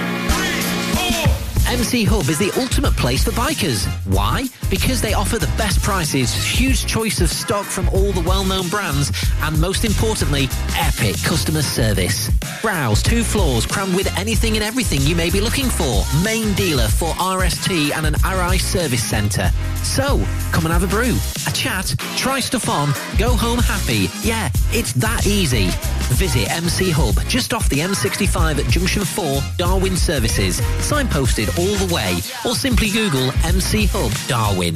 MC 1.69 2.05
Hub 2.05 2.29
is 2.29 2.39
the 2.39 2.51
ultimate 2.57 2.95
place 2.95 3.25
for 3.25 3.31
bikers. 3.31 3.85
Why? 4.05 4.45
Because 4.69 5.01
they 5.01 5.13
offer 5.13 5.37
the 5.37 5.51
best 5.57 5.81
prices, 5.83 6.33
huge 6.33 6.85
choice 6.85 7.19
of 7.19 7.29
stock 7.29 7.65
from 7.65 7.89
all 7.89 8.13
the 8.13 8.21
well-known 8.21 8.69
brands, 8.69 9.11
and 9.41 9.59
most 9.59 9.83
importantly, 9.83 10.47
epic 10.77 11.21
customer 11.23 11.61
service. 11.61 12.29
Browse, 12.67 13.01
two 13.01 13.23
floors 13.23 13.65
crammed 13.65 13.95
with 13.95 14.13
anything 14.17 14.57
and 14.57 14.61
everything 14.61 14.99
you 14.99 15.15
may 15.15 15.29
be 15.29 15.39
looking 15.39 15.69
for. 15.69 16.03
Main 16.21 16.53
dealer 16.55 16.89
for 16.89 17.13
RST 17.13 17.95
and 17.95 18.05
an 18.05 18.15
Arai 18.15 18.59
service 18.59 19.01
centre. 19.01 19.49
So, 19.83 20.21
come 20.51 20.65
and 20.65 20.73
have 20.73 20.83
a 20.83 20.87
brew, 20.87 21.15
a 21.47 21.51
chat, 21.53 21.95
try 22.17 22.41
stuff 22.41 22.67
on, 22.67 22.89
go 23.17 23.37
home 23.37 23.59
happy. 23.59 24.09
Yeah, 24.21 24.49
it's 24.73 24.91
that 24.93 25.25
easy. 25.25 25.69
Visit 26.15 26.51
MC 26.51 26.91
Hub, 26.91 27.15
just 27.29 27.53
off 27.53 27.69
the 27.69 27.79
M65 27.79 28.59
at 28.59 28.69
Junction 28.69 29.05
4, 29.05 29.39
Darwen 29.57 29.95
Services. 29.95 30.59
Signposted 30.79 31.47
all 31.57 31.87
the 31.87 31.93
way, 31.93 32.15
or 32.45 32.53
simply 32.53 32.89
Google 32.89 33.31
MC 33.45 33.85
Hub 33.85 34.11
Darwen. 34.27 34.75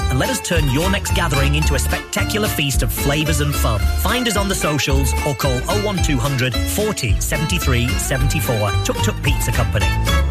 and 0.09 0.19
let 0.19 0.29
us 0.29 0.39
turn 0.41 0.69
your 0.69 0.89
next 0.89 1.13
gathering 1.15 1.55
into 1.55 1.75
a 1.75 1.79
spectacular 1.79 2.47
feast 2.47 2.83
of 2.83 2.91
flavours 2.91 3.41
and 3.41 3.53
fun. 3.53 3.79
Find 4.01 4.27
us 4.27 4.37
on 4.37 4.49
the 4.49 4.55
socials 4.55 5.13
or 5.27 5.35
call 5.35 5.59
01200 5.83 6.53
40 6.53 7.19
73 7.19 7.87
74. 7.87 8.71
Tuk 8.83 8.97
Tuk 8.97 9.23
Pizza 9.23 9.51
Company. 9.51 10.30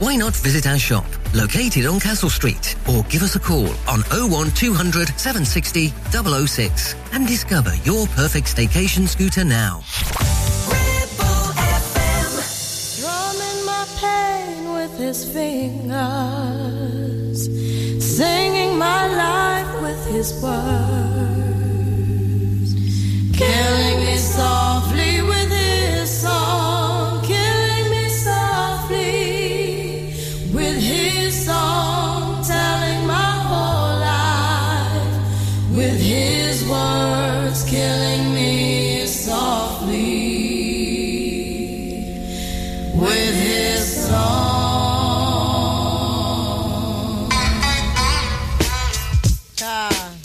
Why 0.00 0.16
not 0.16 0.34
visit 0.34 0.66
our 0.66 0.78
shop, 0.78 1.06
located 1.34 1.86
on 1.86 2.00
Castle 2.00 2.28
Street, 2.28 2.74
or 2.88 3.04
give 3.04 3.22
us 3.22 3.36
a 3.36 3.38
call 3.38 3.68
on 3.86 4.02
01200 4.10 5.08
760 5.16 5.92
006 6.10 6.96
and 7.12 7.28
discover 7.28 7.72
your 7.84 8.08
perfect 8.08 8.48
staycation 8.48 9.06
scooter 9.06 9.44
now. 9.44 9.82
Drumming 13.00 13.64
my 13.64 13.86
pain 14.00 14.72
with 14.74 14.98
his 14.98 15.24
fingers, 15.32 15.94
singing 18.04 18.76
my 18.76 19.06
life 19.14 19.80
with 19.80 20.06
his 20.08 20.32
words, 20.42 20.54
killing 23.32 24.04
me 24.04 24.16
softly 24.16 24.93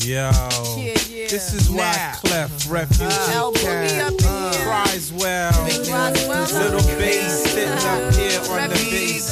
Yo, 0.10 0.32
this 1.30 1.54
is 1.54 1.70
why 1.70 1.94
Clef 2.24 2.68
Refugee 2.68 3.60
Camp 3.60 4.18
cries 4.18 5.14
well. 5.14 5.54
Little 5.66 6.82
bass 6.98 7.44
sitting 7.44 7.70
up 7.70 8.16
here 8.16 8.42
on 8.50 8.70
the 8.70 8.88
bass. 8.90 9.30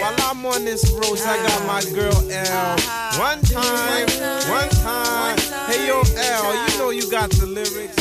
While 0.00 0.14
I'm 0.20 0.46
on 0.46 0.64
this 0.64 0.88
road, 0.92 1.18
I 1.26 1.36
got 1.44 1.66
my 1.66 1.82
girl 1.92 2.14
L. 2.30 2.78
One 3.18 3.40
time, 3.40 4.06
one 4.48 4.68
time. 4.68 5.38
Hey 5.66 5.88
yo, 5.88 6.02
L, 6.16 6.70
you 6.70 6.78
know 6.78 6.90
you 6.90 7.10
got 7.10 7.30
the 7.30 7.46
lyrics. 7.46 7.98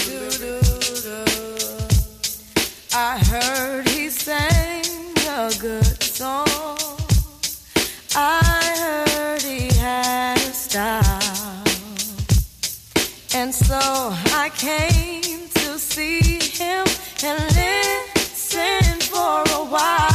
I 2.94 3.18
heard 3.18 3.90
he 3.90 4.10
sang 4.10 4.86
a 5.28 5.52
good 5.60 6.04
song. 6.04 6.78
I 8.14 8.51
And 13.34 13.56
so 13.56 13.80
I 13.80 14.52
came 14.58 15.48
to 15.48 15.80
see 15.80 16.40
him 16.40 16.86
and 17.24 17.40
listen 17.56 19.00
for 19.00 19.42
a 19.54 19.66
while. 19.66 20.11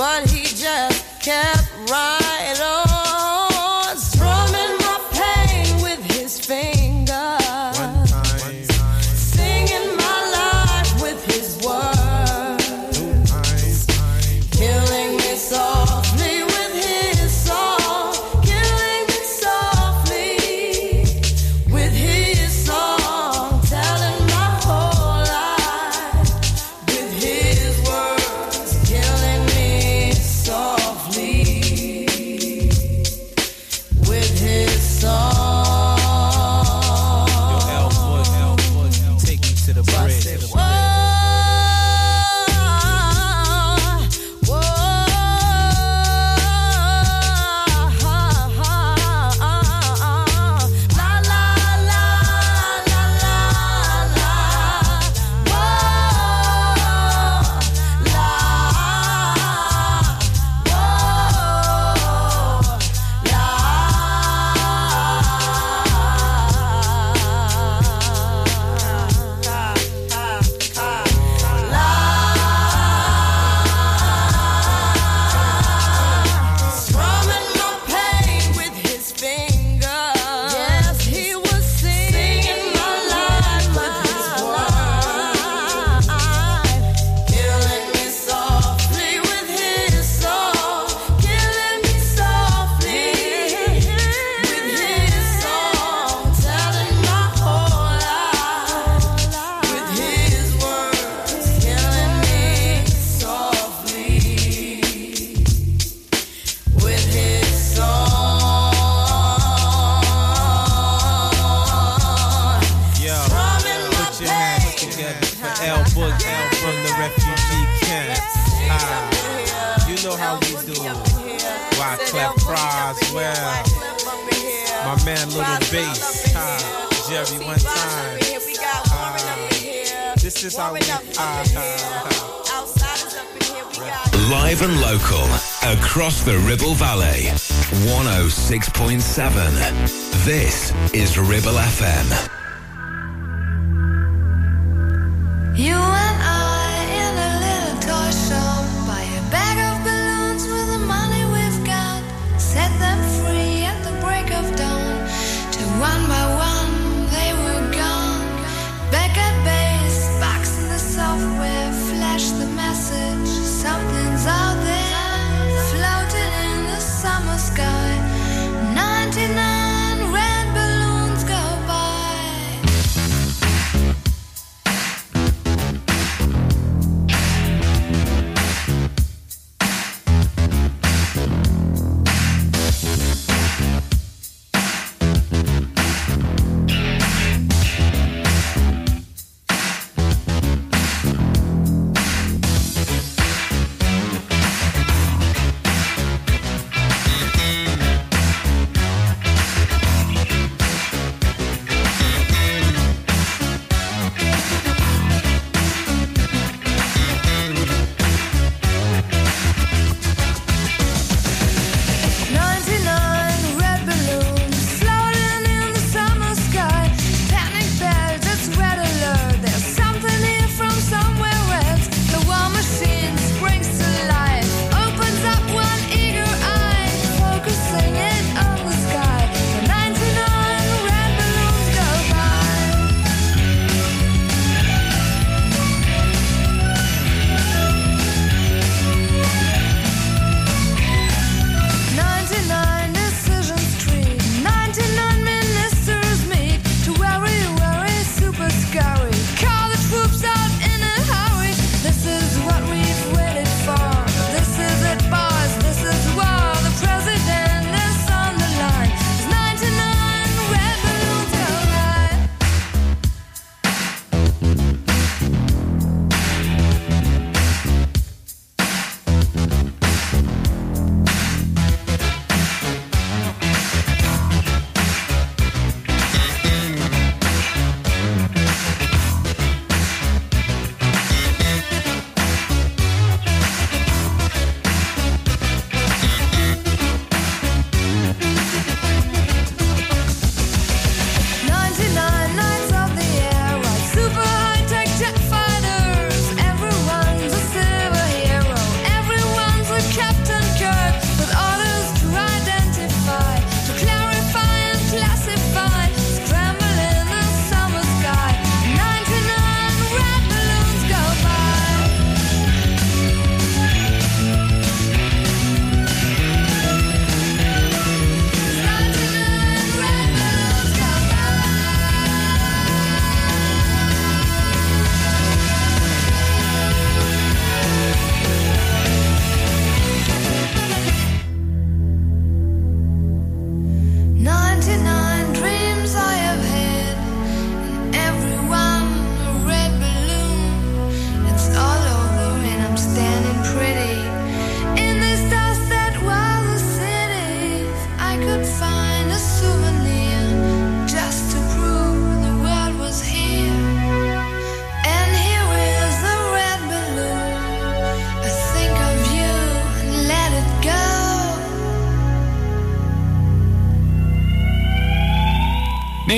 But 0.00 0.30
he 0.30 0.44
just 0.44 1.22
kept 1.22 1.59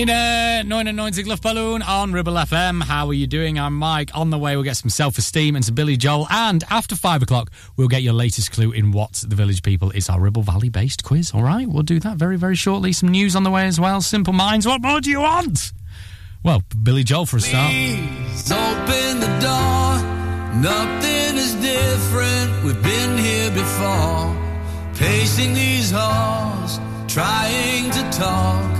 Nina, 0.04 0.58
uh, 0.58 0.62
99 0.64 1.26
Love 1.26 1.40
Balloon 1.42 1.80
on 1.80 2.12
Ribble 2.12 2.32
FM. 2.32 2.82
How 2.82 3.06
are 3.06 3.12
you 3.12 3.28
doing? 3.28 3.56
I'm 3.56 3.76
Mike. 3.76 4.10
On 4.14 4.30
the 4.30 4.38
way, 4.38 4.56
we'll 4.56 4.64
get 4.64 4.76
some 4.76 4.90
self 4.90 5.16
esteem 5.16 5.54
and 5.54 5.64
some 5.64 5.76
Billy 5.76 5.96
Joel. 5.96 6.26
And 6.28 6.64
after 6.70 6.96
five 6.96 7.22
o'clock, 7.22 7.52
we'll 7.76 7.86
get 7.86 8.02
your 8.02 8.12
latest 8.12 8.50
clue 8.50 8.72
in 8.72 8.90
what 8.90 9.12
the 9.24 9.36
village 9.36 9.62
people 9.62 9.92
is 9.92 10.08
our 10.08 10.18
Ribble 10.18 10.42
Valley 10.42 10.70
based 10.70 11.04
quiz. 11.04 11.30
All 11.32 11.44
right, 11.44 11.68
we'll 11.68 11.84
do 11.84 12.00
that 12.00 12.16
very, 12.16 12.36
very 12.36 12.56
shortly. 12.56 12.92
Some 12.92 13.10
news 13.10 13.36
on 13.36 13.44
the 13.44 13.50
way 13.52 13.66
as 13.66 13.78
well. 13.78 14.00
Simple 14.00 14.32
Minds, 14.32 14.66
what 14.66 14.82
more 14.82 15.00
do 15.00 15.08
you 15.08 15.20
want? 15.20 15.70
Well, 16.42 16.64
Billy 16.82 17.04
Joel 17.04 17.26
for 17.26 17.36
a 17.36 17.40
start. 17.40 17.70
Please 17.70 18.50
open 18.50 19.20
the 19.20 19.38
door. 19.38 20.02
Nothing 20.60 21.36
is 21.36 21.54
different. 21.54 22.64
We've 22.64 22.82
been 22.82 23.18
here 23.18 23.52
before. 23.52 24.36
Pacing 24.96 25.54
these 25.54 25.92
halls, 25.92 26.80
trying 27.06 27.92
to 27.92 28.10
talk 28.10 28.71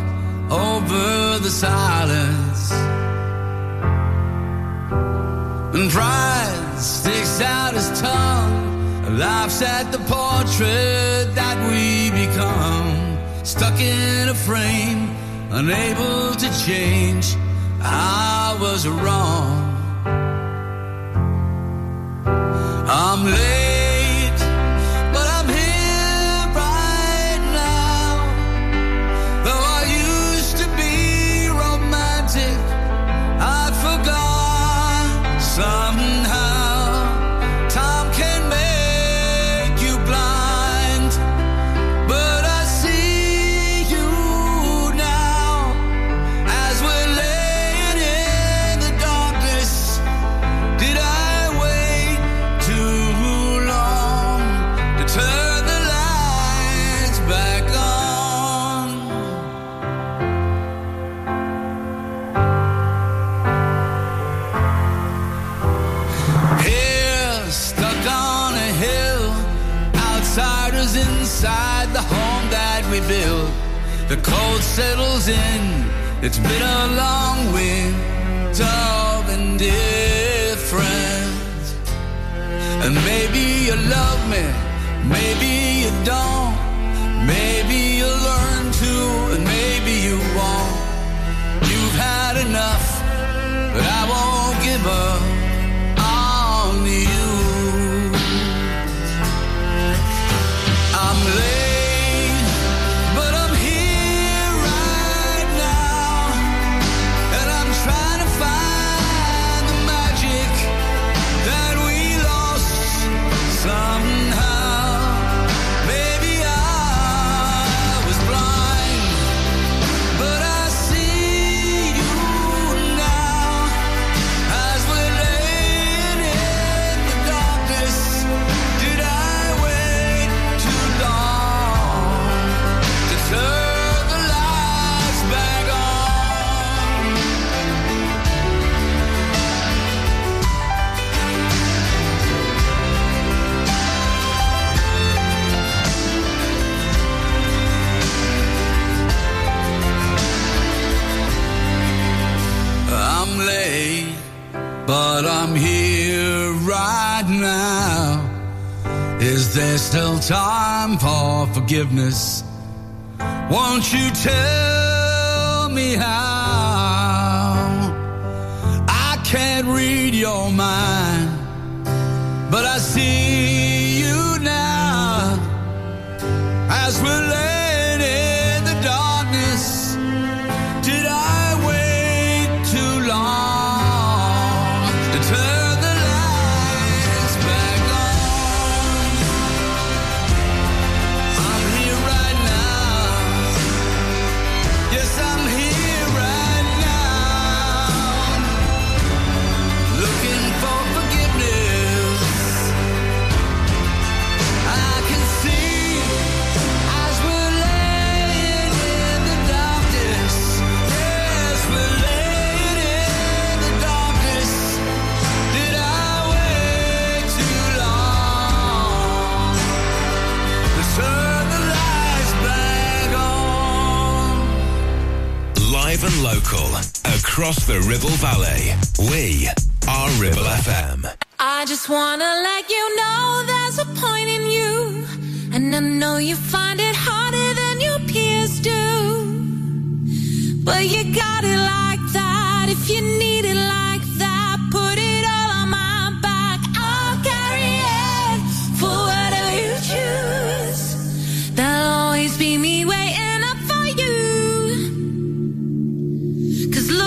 over 0.53 1.38
the 1.38 1.50
silence. 1.50 2.70
And 5.74 5.90
pride 5.90 6.78
sticks 6.78 7.40
out 7.40 7.72
his 7.72 7.88
tongue, 8.00 9.16
laughs 9.16 9.62
at 9.62 9.90
the 9.90 9.98
portrait 9.98 11.34
that 11.34 11.57
we 11.70 12.11
become. 12.11 13.18
Stuck 13.44 13.80
in 13.80 14.28
a 14.28 14.34
frame, 14.34 15.16
unable 15.50 16.34
to 16.34 16.48
change. 16.66 17.34
I 17.80 18.57
was 18.61 18.86
wrong. 18.86 19.61
I'm 22.86 23.24
late. 23.24 23.81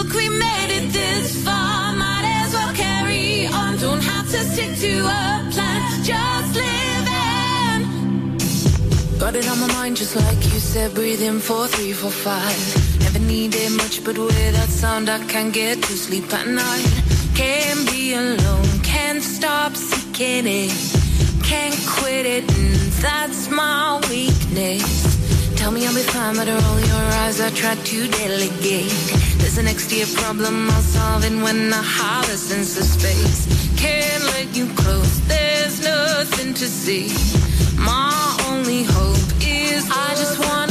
Look, 0.06 0.14
we 0.18 0.30
made 0.30 0.70
it 0.70 0.93
this 0.93 1.43
far, 1.43 1.91
might 1.95 2.26
as 2.43 2.53
well 2.53 2.74
carry 2.76 3.47
on. 3.47 3.76
Don't 3.78 4.03
have 4.03 4.30
to 4.30 4.38
stick 4.38 4.78
to 4.78 4.99
a 4.99 5.49
plan, 5.51 6.03
just 6.03 6.56
live 6.56 7.08
in. 7.74 8.38
Got 9.18 9.36
it 9.36 9.47
on 9.49 9.60
my 9.60 9.68
mind, 9.74 9.97
just 9.97 10.16
like 10.16 10.43
you 10.43 10.60
said, 10.60 10.93
breathe 10.93 11.24
in 11.24 11.39
four, 11.39 11.68
three, 11.68 11.91
four, 11.91 12.12
five. 12.12 12.99
Never 12.99 13.20
needed 13.20 13.72
much, 13.72 14.03
but 14.03 14.16
with 14.18 14.53
that 14.53 14.70
sound, 14.70 15.10
I 15.10 15.26
can't 15.26 15.51
get 15.51 15.82
to 15.82 15.93
sleep 15.93 16.32
at 16.32 16.47
night. 16.47 17.03
Can't 17.34 17.89
be 17.89 18.14
alone, 18.14 18.80
can't 18.84 19.24
stop 19.24 19.76
seeking 19.76 20.45
it, 20.45 20.72
can't 21.43 21.80
quit 21.88 22.28
it, 22.28 22.43
and 22.56 22.76
that's 23.01 23.49
my 23.49 23.99
weakness. 24.12 25.56
Tell 25.56 25.72
me 25.72 25.88
I'll 25.88 25.95
be 25.95 26.01
fine, 26.01 26.36
but 26.36 26.47
roll 26.47 26.80
your 26.91 27.06
eyes, 27.24 27.41
I 27.41 27.49
try 27.49 27.74
to 27.74 28.08
delegate 28.08 29.35
the 29.56 29.64
next 29.64 29.89
year 29.89 30.06
problem 30.18 30.70
I'm 30.70 30.82
solving 30.82 31.41
when 31.41 31.72
I 31.72 31.82
holler 31.82 32.36
the 32.76 32.84
space? 32.84 33.47
Can't 33.78 34.22
let 34.36 34.53
you 34.53 34.68
close, 34.76 35.26
there's 35.28 35.80
nothing 35.82 36.53
to 36.56 36.66
see. 36.66 37.08
My 37.78 38.12
only 38.49 38.84
hope 38.84 39.24
is 39.39 39.88
I 39.89 40.10
just 40.16 40.39
want 40.39 40.64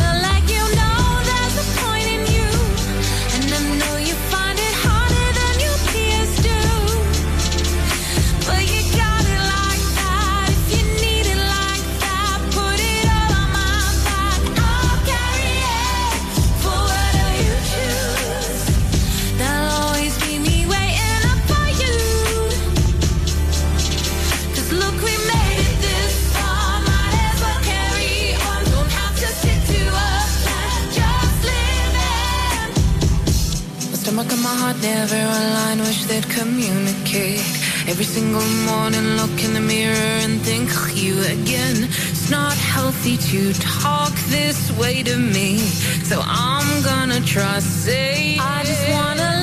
never 34.84 35.16
aligned, 35.16 35.80
wish 35.80 36.04
they'd 36.04 36.28
communicate. 36.28 37.40
Every 37.88 38.04
single 38.04 38.46
morning, 38.70 39.06
look 39.20 39.36
in 39.42 39.54
the 39.54 39.60
mirror 39.60 40.12
and 40.24 40.40
think 40.42 40.68
you 40.94 41.14
again. 41.36 41.84
It's 42.12 42.30
not 42.30 42.52
healthy 42.52 43.16
to 43.30 43.54
talk 43.54 44.12
this 44.36 44.60
way 44.78 45.02
to 45.02 45.16
me, 45.16 45.58
so 46.10 46.20
I'm 46.22 46.82
gonna 46.82 47.20
try 47.22 47.54
to 47.54 47.60
say 47.62 48.36
I 48.38 48.62
just 48.64 48.86
wanna. 48.90 49.33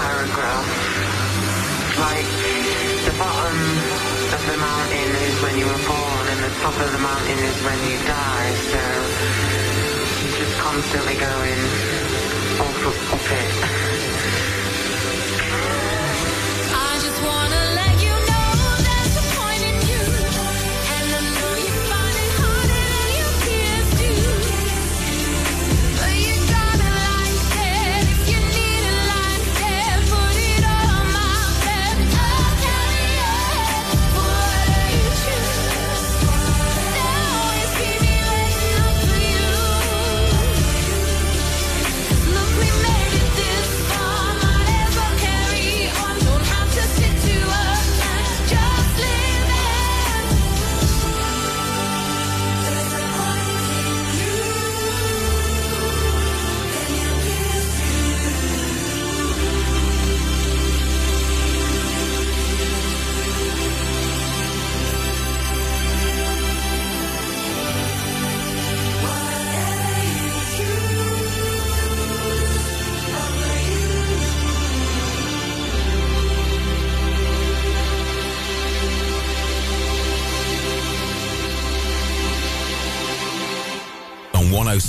Mid-paragraph. 0.00 0.66
Like, 1.98 2.24
the 3.04 3.12
bottom 3.18 3.58
of 4.32 4.42
the 4.48 4.56
mountain 4.56 5.10
is 5.28 5.42
when 5.42 5.58
you 5.58 5.66
were 5.66 5.84
born, 5.86 6.24
and 6.32 6.40
the 6.40 6.52
top 6.60 6.74
of 6.80 6.92
the 6.92 6.98
mountain 6.98 7.38
is 7.38 7.56
when 7.62 7.78
you 7.90 7.98
die, 8.06 8.52
so 8.72 8.80
you're 10.24 10.38
just 10.38 10.56
constantly 10.58 11.14
going 11.14 11.60
up, 12.60 12.76
up, 13.12 14.56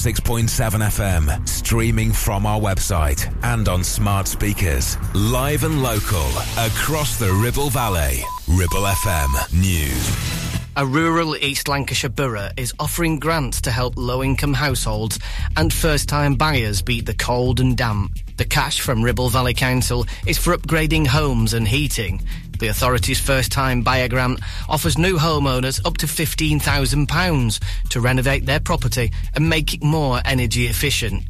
106.7 0.01 0.49
FM, 0.49 1.47
streaming 1.47 2.11
from 2.11 2.47
our 2.47 2.59
website 2.59 3.31
and 3.43 3.69
on 3.69 3.83
smart 3.83 4.27
speakers. 4.27 4.97
Live 5.13 5.63
and 5.63 5.83
local 5.83 6.25
across 6.57 7.19
the 7.19 7.31
Ribble 7.31 7.69
Valley. 7.69 8.23
Ribble 8.47 8.81
FM 8.81 9.61
News. 9.61 10.41
A 10.75 10.87
rural 10.87 11.35
East 11.35 11.67
Lancashire 11.67 12.09
borough 12.09 12.49
is 12.57 12.73
offering 12.79 13.19
grants 13.19 13.61
to 13.61 13.71
help 13.71 13.93
low 13.95 14.23
income 14.23 14.55
households 14.55 15.19
and 15.55 15.71
first 15.71 16.09
time 16.09 16.33
buyers 16.33 16.81
beat 16.81 17.05
the 17.05 17.13
cold 17.13 17.59
and 17.59 17.77
damp. 17.77 18.17
The 18.37 18.45
cash 18.45 18.81
from 18.81 19.03
Ribble 19.03 19.29
Valley 19.29 19.53
Council 19.53 20.07
is 20.25 20.39
for 20.39 20.57
upgrading 20.57 21.05
homes 21.05 21.53
and 21.53 21.67
heating. 21.67 22.25
The 22.61 22.67
authority's 22.67 23.19
first 23.19 23.51
time 23.51 23.81
buyer 23.81 24.07
grant 24.07 24.39
offers 24.69 24.95
new 24.95 25.17
homeowners 25.17 25.83
up 25.83 25.97
to 25.97 26.05
£15,000 26.05 27.59
to 27.89 27.99
renovate 27.99 28.45
their 28.45 28.59
property 28.59 29.11
and 29.33 29.49
make 29.49 29.73
it 29.73 29.81
more 29.81 30.21
energy 30.25 30.67
efficient. 30.67 31.23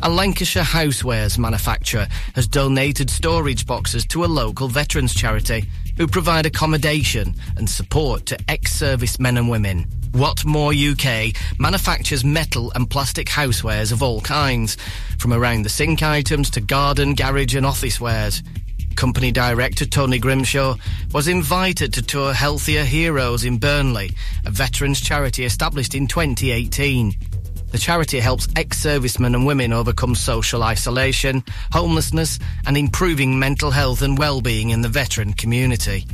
A 0.00 0.08
Lancashire 0.08 0.62
housewares 0.62 1.36
manufacturer 1.36 2.08
has 2.34 2.46
donated 2.46 3.10
storage 3.10 3.66
boxes 3.66 4.06
to 4.06 4.24
a 4.24 4.32
local 4.40 4.68
veterans 4.68 5.12
charity 5.12 5.68
who 5.98 6.06
provide 6.06 6.46
accommodation 6.46 7.34
and 7.58 7.68
support 7.68 8.24
to 8.24 8.38
ex-service 8.48 9.20
men 9.20 9.36
and 9.36 9.50
women. 9.50 9.82
Whatmore 10.12 10.72
UK 10.72 11.34
manufactures 11.58 12.24
metal 12.24 12.72
and 12.74 12.88
plastic 12.88 13.26
housewares 13.26 13.92
of 13.92 14.02
all 14.02 14.22
kinds, 14.22 14.78
from 15.18 15.34
around 15.34 15.64
the 15.64 15.68
sink 15.68 16.02
items 16.02 16.48
to 16.52 16.62
garden, 16.62 17.12
garage 17.12 17.54
and 17.54 17.66
office 17.66 18.00
wares. 18.00 18.42
Company 18.96 19.32
director 19.32 19.86
Tony 19.86 20.18
Grimshaw 20.18 20.76
was 21.12 21.28
invited 21.28 21.92
to 21.94 22.02
tour 22.02 22.32
Healthier 22.32 22.84
Heroes 22.84 23.44
in 23.44 23.58
Burnley, 23.58 24.10
a 24.44 24.50
veterans 24.50 25.00
charity 25.00 25.44
established 25.44 25.94
in 25.94 26.06
2018. 26.06 27.14
The 27.70 27.78
charity 27.78 28.18
helps 28.18 28.48
ex-servicemen 28.56 29.34
and 29.34 29.46
women 29.46 29.72
overcome 29.72 30.14
social 30.14 30.62
isolation, 30.62 31.44
homelessness 31.72 32.38
and 32.66 32.76
improving 32.76 33.38
mental 33.38 33.70
health 33.70 34.02
and 34.02 34.18
well-being 34.18 34.70
in 34.70 34.82
the 34.82 34.88
veteran 34.88 35.32
community. 35.34 36.06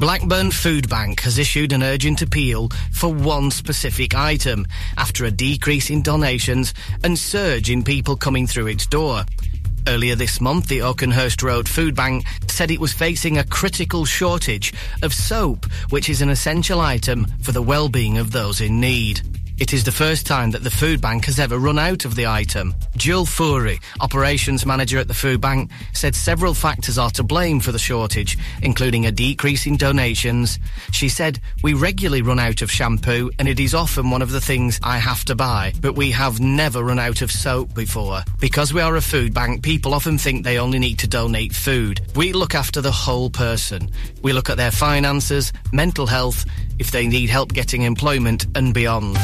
Blackburn 0.00 0.50
Food 0.50 0.88
Bank 0.88 1.20
has 1.20 1.38
issued 1.38 1.72
an 1.72 1.82
urgent 1.82 2.20
appeal 2.20 2.68
for 2.92 3.12
one 3.12 3.50
specific 3.50 4.14
item 4.14 4.66
after 4.96 5.24
a 5.24 5.30
decrease 5.30 5.88
in 5.88 6.02
donations 6.02 6.74
and 7.04 7.16
surge 7.16 7.70
in 7.70 7.84
people 7.84 8.16
coming 8.16 8.46
through 8.46 8.66
its 8.66 8.86
door. 8.86 9.24
Earlier 9.86 10.14
this 10.14 10.40
month, 10.40 10.68
the 10.68 10.78
Oakenhurst 10.78 11.42
Road 11.42 11.68
Food 11.68 11.94
Bank 11.94 12.24
said 12.48 12.70
it 12.70 12.80
was 12.80 12.94
facing 12.94 13.36
a 13.36 13.44
critical 13.44 14.06
shortage 14.06 14.72
of 15.02 15.12
soap, 15.12 15.66
which 15.90 16.08
is 16.08 16.22
an 16.22 16.30
essential 16.30 16.80
item 16.80 17.26
for 17.42 17.52
the 17.52 17.60
well-being 17.62 18.16
of 18.16 18.32
those 18.32 18.62
in 18.62 18.80
need. 18.80 19.20
It 19.56 19.72
is 19.72 19.84
the 19.84 19.92
first 19.92 20.26
time 20.26 20.50
that 20.50 20.64
the 20.64 20.70
food 20.70 21.00
bank 21.00 21.26
has 21.26 21.38
ever 21.38 21.60
run 21.60 21.78
out 21.78 22.04
of 22.04 22.16
the 22.16 22.26
item. 22.26 22.74
Jill 22.96 23.24
Foury, 23.24 23.78
operations 24.00 24.66
manager 24.66 24.98
at 24.98 25.06
the 25.06 25.14
food 25.14 25.40
bank, 25.40 25.70
said 25.92 26.16
several 26.16 26.54
factors 26.54 26.98
are 26.98 27.10
to 27.10 27.22
blame 27.22 27.60
for 27.60 27.70
the 27.70 27.78
shortage, 27.78 28.36
including 28.62 29.06
a 29.06 29.12
decrease 29.12 29.64
in 29.64 29.76
donations. 29.76 30.58
She 30.90 31.08
said, 31.08 31.38
We 31.62 31.72
regularly 31.72 32.20
run 32.20 32.40
out 32.40 32.62
of 32.62 32.70
shampoo 32.70 33.30
and 33.38 33.46
it 33.46 33.60
is 33.60 33.74
often 33.74 34.10
one 34.10 34.22
of 34.22 34.32
the 34.32 34.40
things 34.40 34.80
I 34.82 34.98
have 34.98 35.24
to 35.26 35.36
buy, 35.36 35.72
but 35.80 35.94
we 35.94 36.10
have 36.10 36.40
never 36.40 36.82
run 36.82 36.98
out 36.98 37.22
of 37.22 37.30
soap 37.30 37.74
before. 37.74 38.24
Because 38.40 38.74
we 38.74 38.80
are 38.80 38.96
a 38.96 39.00
food 39.00 39.34
bank, 39.34 39.62
people 39.62 39.94
often 39.94 40.18
think 40.18 40.42
they 40.42 40.58
only 40.58 40.80
need 40.80 40.98
to 40.98 41.06
donate 41.06 41.54
food. 41.54 42.00
We 42.16 42.32
look 42.32 42.56
after 42.56 42.80
the 42.80 42.90
whole 42.90 43.30
person. 43.30 43.88
We 44.20 44.32
look 44.32 44.50
at 44.50 44.56
their 44.56 44.72
finances, 44.72 45.52
mental 45.72 46.08
health, 46.08 46.44
if 46.78 46.90
they 46.90 47.06
need 47.06 47.30
help 47.30 47.52
getting 47.52 47.82
employment 47.82 48.46
and 48.54 48.74
beyond. 48.74 49.16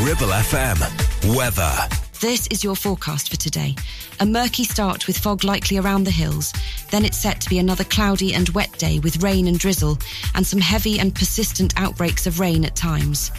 Ribble 0.00 0.32
FM. 0.32 1.36
Weather. 1.36 1.74
This 2.20 2.48
is 2.48 2.64
your 2.64 2.74
forecast 2.74 3.30
for 3.30 3.36
today. 3.36 3.76
A 4.18 4.26
murky 4.26 4.64
start 4.64 5.06
with 5.06 5.16
fog 5.16 5.44
likely 5.44 5.78
around 5.78 6.04
the 6.04 6.10
hills. 6.10 6.52
Then 6.90 7.04
it's 7.04 7.16
set 7.16 7.40
to 7.42 7.48
be 7.48 7.58
another 7.58 7.84
cloudy 7.84 8.34
and 8.34 8.48
wet 8.50 8.72
day 8.78 8.98
with 8.98 9.22
rain 9.22 9.46
and 9.46 9.58
drizzle 9.58 9.98
and 10.34 10.46
some 10.46 10.60
heavy 10.60 10.98
and 10.98 11.14
persistent 11.14 11.74
outbreaks 11.76 12.26
of 12.26 12.40
rain 12.40 12.64
at 12.64 12.74
times. 12.74 13.30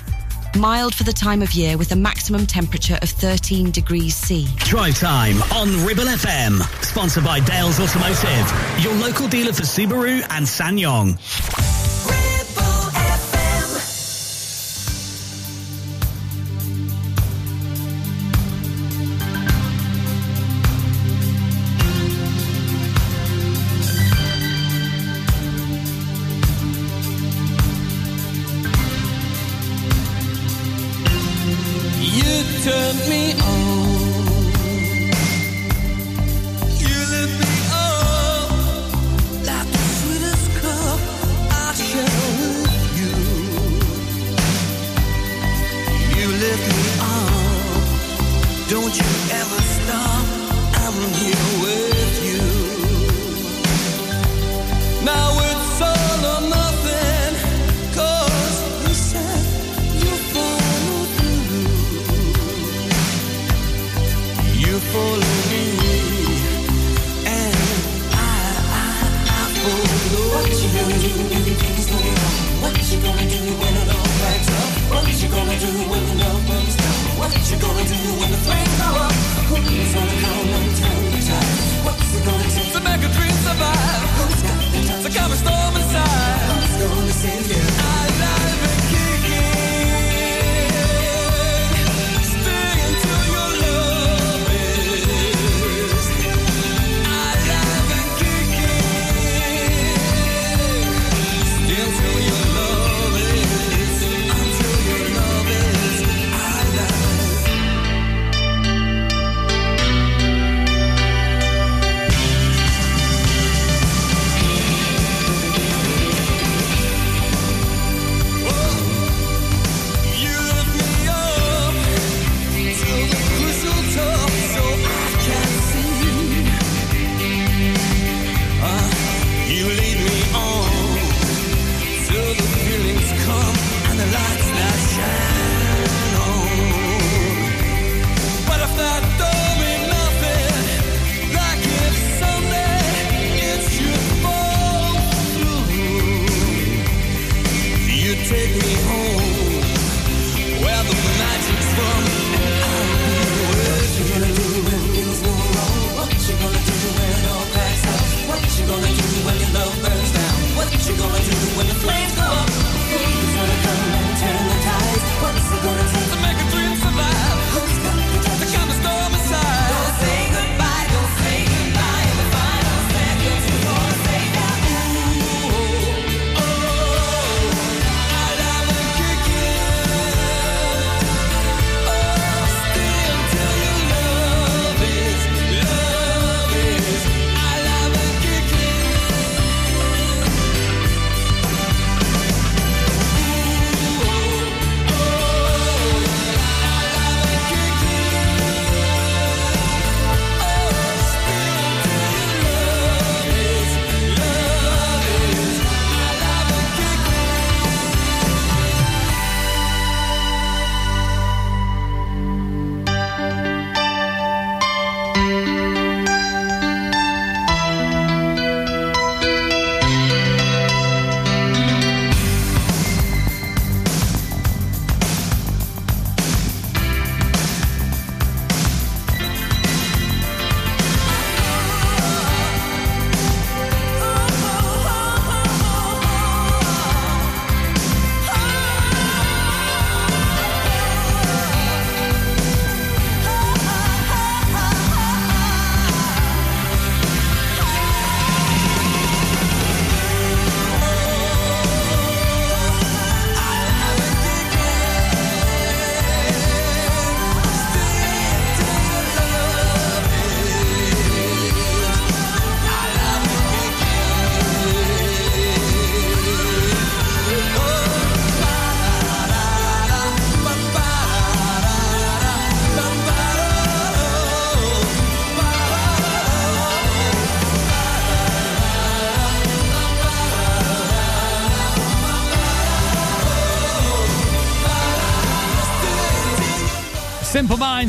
Mild 0.57 0.95
for 0.95 1.03
the 1.03 1.13
time 1.13 1.41
of 1.41 1.51
year 1.53 1.77
with 1.77 1.91
a 1.91 1.95
maximum 1.95 2.47
temperature 2.47 2.97
of 3.01 3.09
13 3.09 3.71
degrees 3.71 4.15
C. 4.15 4.47
Drive 4.59 4.97
time 4.97 5.41
on 5.53 5.85
Ribble 5.85 6.05
FM. 6.05 6.61
Sponsored 6.83 7.23
by 7.23 7.39
Dales 7.41 7.79
Automotive, 7.79 8.81
your 8.81 8.93
local 8.95 9.27
dealer 9.27 9.53
for 9.53 9.63
Subaru 9.63 10.25
and 10.29 10.45
SsangYong. 10.45 12.18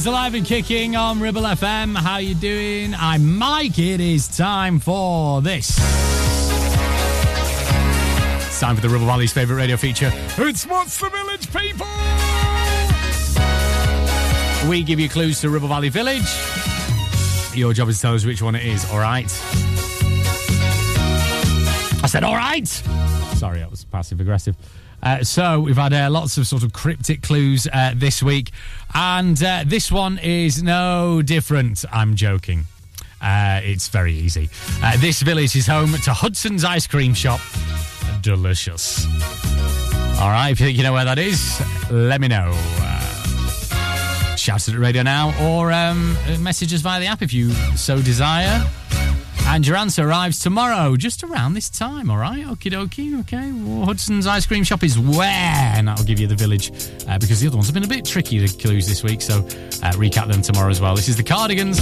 Simple 0.00 0.18
alive 0.18 0.34
and 0.34 0.46
kicking 0.46 0.96
on 0.96 1.20
Ribble 1.20 1.42
FM. 1.42 1.94
How 1.94 2.16
you 2.16 2.34
doing? 2.34 2.94
I'm 2.94 3.36
Mike. 3.36 3.78
It 3.78 4.00
is 4.00 4.34
time 4.34 4.78
for 4.78 5.42
this. 5.42 5.76
It's 8.46 8.60
time 8.60 8.76
for 8.76 8.80
the 8.80 8.88
Ribble 8.88 9.04
Valley's 9.04 9.30
favourite 9.30 9.60
radio 9.60 9.76
feature. 9.76 10.10
It's 10.38 10.66
What's 10.66 10.98
the 10.98 11.10
Village, 11.10 11.52
people? 11.52 11.86
We 14.70 14.82
give 14.82 14.98
you 14.98 15.10
clues 15.10 15.38
to 15.42 15.50
Ribble 15.50 15.68
Valley 15.68 15.90
Village. 15.90 16.24
Your 17.54 17.74
job 17.74 17.90
is 17.90 17.96
to 17.96 18.02
tell 18.02 18.14
us 18.14 18.24
which 18.24 18.40
one 18.40 18.54
it 18.54 18.64
is, 18.64 18.90
all 18.90 19.00
right? 19.00 19.26
I 22.02 22.06
said, 22.08 22.24
all 22.24 22.36
right. 22.36 22.66
Sorry, 22.66 23.58
that 23.58 23.70
was 23.70 23.84
passive 23.84 24.18
aggressive. 24.18 24.56
Uh, 25.02 25.24
so 25.24 25.60
we've 25.60 25.76
had 25.76 25.92
uh, 25.92 26.10
lots 26.10 26.36
of 26.36 26.46
sort 26.46 26.62
of 26.62 26.72
cryptic 26.72 27.22
clues 27.22 27.66
uh, 27.72 27.92
this 27.94 28.22
week, 28.22 28.50
and 28.94 29.42
uh, 29.42 29.64
this 29.66 29.90
one 29.90 30.18
is 30.18 30.62
no 30.62 31.22
different. 31.22 31.84
I'm 31.92 32.14
joking. 32.16 32.64
Uh, 33.20 33.60
it's 33.62 33.88
very 33.88 34.14
easy. 34.14 34.48
Uh, 34.82 34.96
this 34.98 35.20
village 35.22 35.54
is 35.54 35.66
home 35.66 35.92
to 36.04 36.12
Hudson's 36.12 36.64
Ice 36.64 36.86
Cream 36.86 37.14
Shop. 37.14 37.40
Delicious. 38.22 39.06
All 40.20 40.28
right, 40.28 40.50
if 40.50 40.60
you 40.60 40.66
think 40.66 40.78
you 40.78 40.84
know 40.84 40.92
where 40.92 41.04
that 41.04 41.18
is, 41.18 41.60
let 41.90 42.20
me 42.20 42.28
know. 42.28 42.52
Uh, 42.54 44.36
shout 44.36 44.66
it 44.68 44.74
at 44.74 44.80
radio 44.80 45.02
now, 45.02 45.34
or 45.50 45.72
um, 45.72 46.16
message 46.40 46.72
us 46.74 46.80
via 46.80 47.00
the 47.00 47.06
app 47.06 47.22
if 47.22 47.32
you 47.32 47.50
so 47.76 48.00
desire. 48.02 48.66
And 49.52 49.66
your 49.66 49.76
answer 49.76 50.08
arrives 50.08 50.38
tomorrow, 50.38 50.96
just 50.96 51.24
around 51.24 51.54
this 51.54 51.68
time, 51.68 52.08
all 52.08 52.18
right? 52.18 52.46
Okie 52.46 52.70
dokie, 52.70 53.18
okay. 53.22 53.50
Well, 53.50 53.84
Hudson's 53.84 54.24
Ice 54.28 54.46
Cream 54.46 54.62
Shop 54.62 54.84
is 54.84 54.96
where? 54.96 55.26
And 55.28 55.88
that'll 55.88 56.04
give 56.04 56.20
you 56.20 56.28
the 56.28 56.36
village, 56.36 56.70
uh, 57.08 57.18
because 57.18 57.40
the 57.40 57.48
other 57.48 57.56
ones 57.56 57.66
have 57.66 57.74
been 57.74 57.82
a 57.82 57.88
bit 57.88 58.04
tricky, 58.04 58.38
the 58.38 58.46
clues 58.46 58.86
this 58.86 59.02
week, 59.02 59.20
so 59.20 59.38
uh, 59.38 59.90
recap 59.94 60.28
them 60.28 60.40
tomorrow 60.40 60.70
as 60.70 60.80
well. 60.80 60.94
This 60.94 61.08
is 61.08 61.16
the 61.16 61.24
Cardigans. 61.24 61.80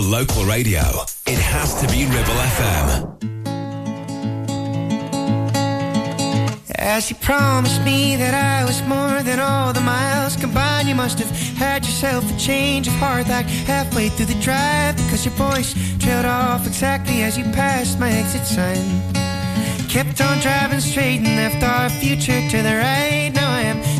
For 0.00 0.06
local 0.06 0.44
radio, 0.46 0.80
it 1.26 1.38
has 1.38 1.78
to 1.82 1.86
be 1.88 2.06
Ribble 2.06 2.40
FM. 2.56 2.88
As 6.76 7.10
you 7.10 7.16
promised 7.16 7.84
me 7.84 8.16
that 8.16 8.32
I 8.32 8.64
was 8.64 8.80
more 8.84 9.22
than 9.22 9.40
all 9.40 9.74
the 9.74 9.82
miles 9.82 10.36
combined, 10.36 10.88
you 10.88 10.94
must 10.94 11.18
have 11.18 11.30
had 11.58 11.84
yourself 11.84 12.24
a 12.34 12.38
change 12.38 12.88
of 12.88 12.94
heart 12.94 13.28
like 13.28 13.44
halfway 13.44 14.08
through 14.08 14.32
the 14.32 14.40
drive 14.40 14.96
because 14.96 15.26
your 15.26 15.34
voice 15.34 15.74
trailed 15.98 16.24
off 16.24 16.66
exactly 16.66 17.22
as 17.22 17.36
you 17.36 17.44
passed 17.52 18.00
my 18.00 18.10
exit 18.10 18.46
sign. 18.46 18.82
Kept 19.90 20.18
on 20.22 20.38
driving 20.38 20.80
straight 20.80 21.18
and 21.18 21.36
left 21.36 21.62
our 21.62 21.90
future 21.90 22.40
to 22.48 22.62
the 22.62 22.76
right. 22.76 23.39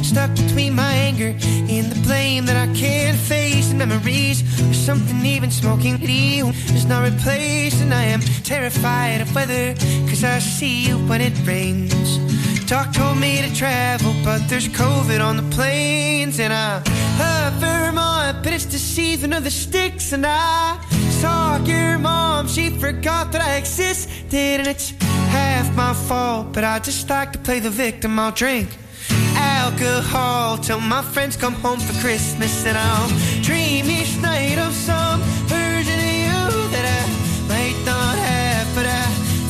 Stuck 0.02 0.35
between 0.35 0.74
my 0.74 0.93
anger 0.93 1.36
and 1.44 1.93
the 1.93 2.01
blame 2.02 2.47
that 2.47 2.56
I 2.56 2.72
can't 2.74 3.18
face. 3.18 3.68
The 3.68 3.74
memories 3.74 4.43
or 4.68 4.74
something 4.74 5.24
even 5.24 5.51
smoking 5.51 6.01
you 6.01 6.48
is 6.74 6.86
not 6.86 7.05
replaced. 7.05 7.81
And 7.82 7.93
I 7.93 8.05
am 8.05 8.20
terrified 8.43 9.20
of 9.20 9.35
weather, 9.35 9.74
cause 10.09 10.24
I 10.24 10.39
see 10.39 10.89
you 10.89 10.98
when 11.06 11.20
it 11.20 11.35
rains. 11.47 12.18
Doc 12.66 12.93
told 12.93 13.18
me 13.18 13.43
to 13.43 13.55
travel, 13.55 14.14
but 14.24 14.48
there's 14.48 14.68
COVID 14.68 15.20
on 15.24 15.36
the 15.36 15.56
planes. 15.56 16.40
And 16.40 16.52
I 16.52 16.82
love 17.18 17.55
Vermont, 17.55 18.43
but 18.43 18.52
it's 18.52 18.70
season 18.78 19.32
of 19.32 19.44
the 19.44 19.51
sticks. 19.51 20.12
And 20.12 20.24
I 20.27 20.78
saw 21.20 21.56
your 21.64 21.98
mom, 21.98 22.48
she 22.48 22.70
forgot 22.70 23.32
that 23.32 23.43
I 23.43 23.56
existed. 23.56 24.60
And 24.60 24.66
it's 24.66 24.90
half 25.28 25.74
my 25.77 25.94
fault, 25.94 26.52
but 26.52 26.64
I 26.64 26.78
just 26.78 27.09
like 27.09 27.32
to 27.32 27.39
play 27.39 27.60
the 27.60 27.70
victim. 27.70 28.18
I'll 28.18 28.32
drink 28.32 28.68
alcohol 29.65 30.57
till 30.57 30.81
my 30.81 31.03
friends 31.03 31.37
come 31.37 31.55
home 31.65 31.81
for 31.81 31.95
Christmas. 32.01 32.65
And 32.69 32.77
I'll 32.77 33.11
dream 33.49 33.85
each 33.99 34.15
night 34.31 34.59
of 34.66 34.73
some 34.73 35.20
version 35.55 35.99
of 36.09 36.15
you 36.27 36.43
that 36.74 36.87
I 36.99 37.03
might 37.53 37.78
not 37.93 38.16
have, 38.31 38.66
but 38.77 38.87
I 39.03 39.07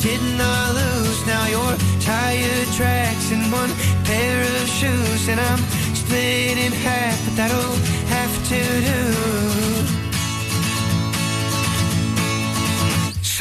did 0.07 0.23
not 0.41 0.66
lose. 0.81 1.20
Now 1.27 1.45
you're 1.53 1.77
tire 2.11 2.65
tracks 2.78 3.27
and 3.35 3.45
one 3.53 3.73
pair 4.09 4.39
of 4.61 4.66
shoes, 4.78 5.23
and 5.28 5.39
I'm 5.49 5.62
split 6.03 6.57
in 6.66 6.73
half, 6.87 7.19
but 7.24 7.35
that'll 7.41 7.77
have 8.16 8.35
to 8.51 8.61
do. 8.91 9.99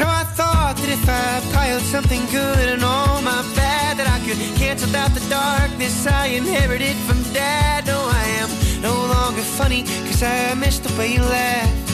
So 0.00 0.08
I 0.08 0.24
thought 0.24 0.76
that 0.80 0.88
if 0.88 1.04
I 1.04 1.44
piled 1.52 1.82
something 1.82 2.24
good 2.32 2.72
and 2.72 2.82
all 2.82 3.20
my 3.20 3.44
bad, 3.52 3.98
that 3.98 4.08
I 4.08 4.16
could 4.24 4.40
cancel 4.56 4.88
out 4.96 5.12
the 5.12 5.20
darkness 5.28 6.06
I 6.06 6.40
inherited 6.40 6.96
from 7.04 7.20
dad. 7.36 7.84
No, 7.84 8.08
I 8.08 8.24
am 8.40 8.48
no 8.80 8.96
longer 8.96 9.42
funny, 9.42 9.82
cause 10.08 10.22
I 10.22 10.54
missed 10.54 10.84
the 10.84 10.92
way 10.96 11.12
you 11.12 11.20
laughed. 11.20 11.92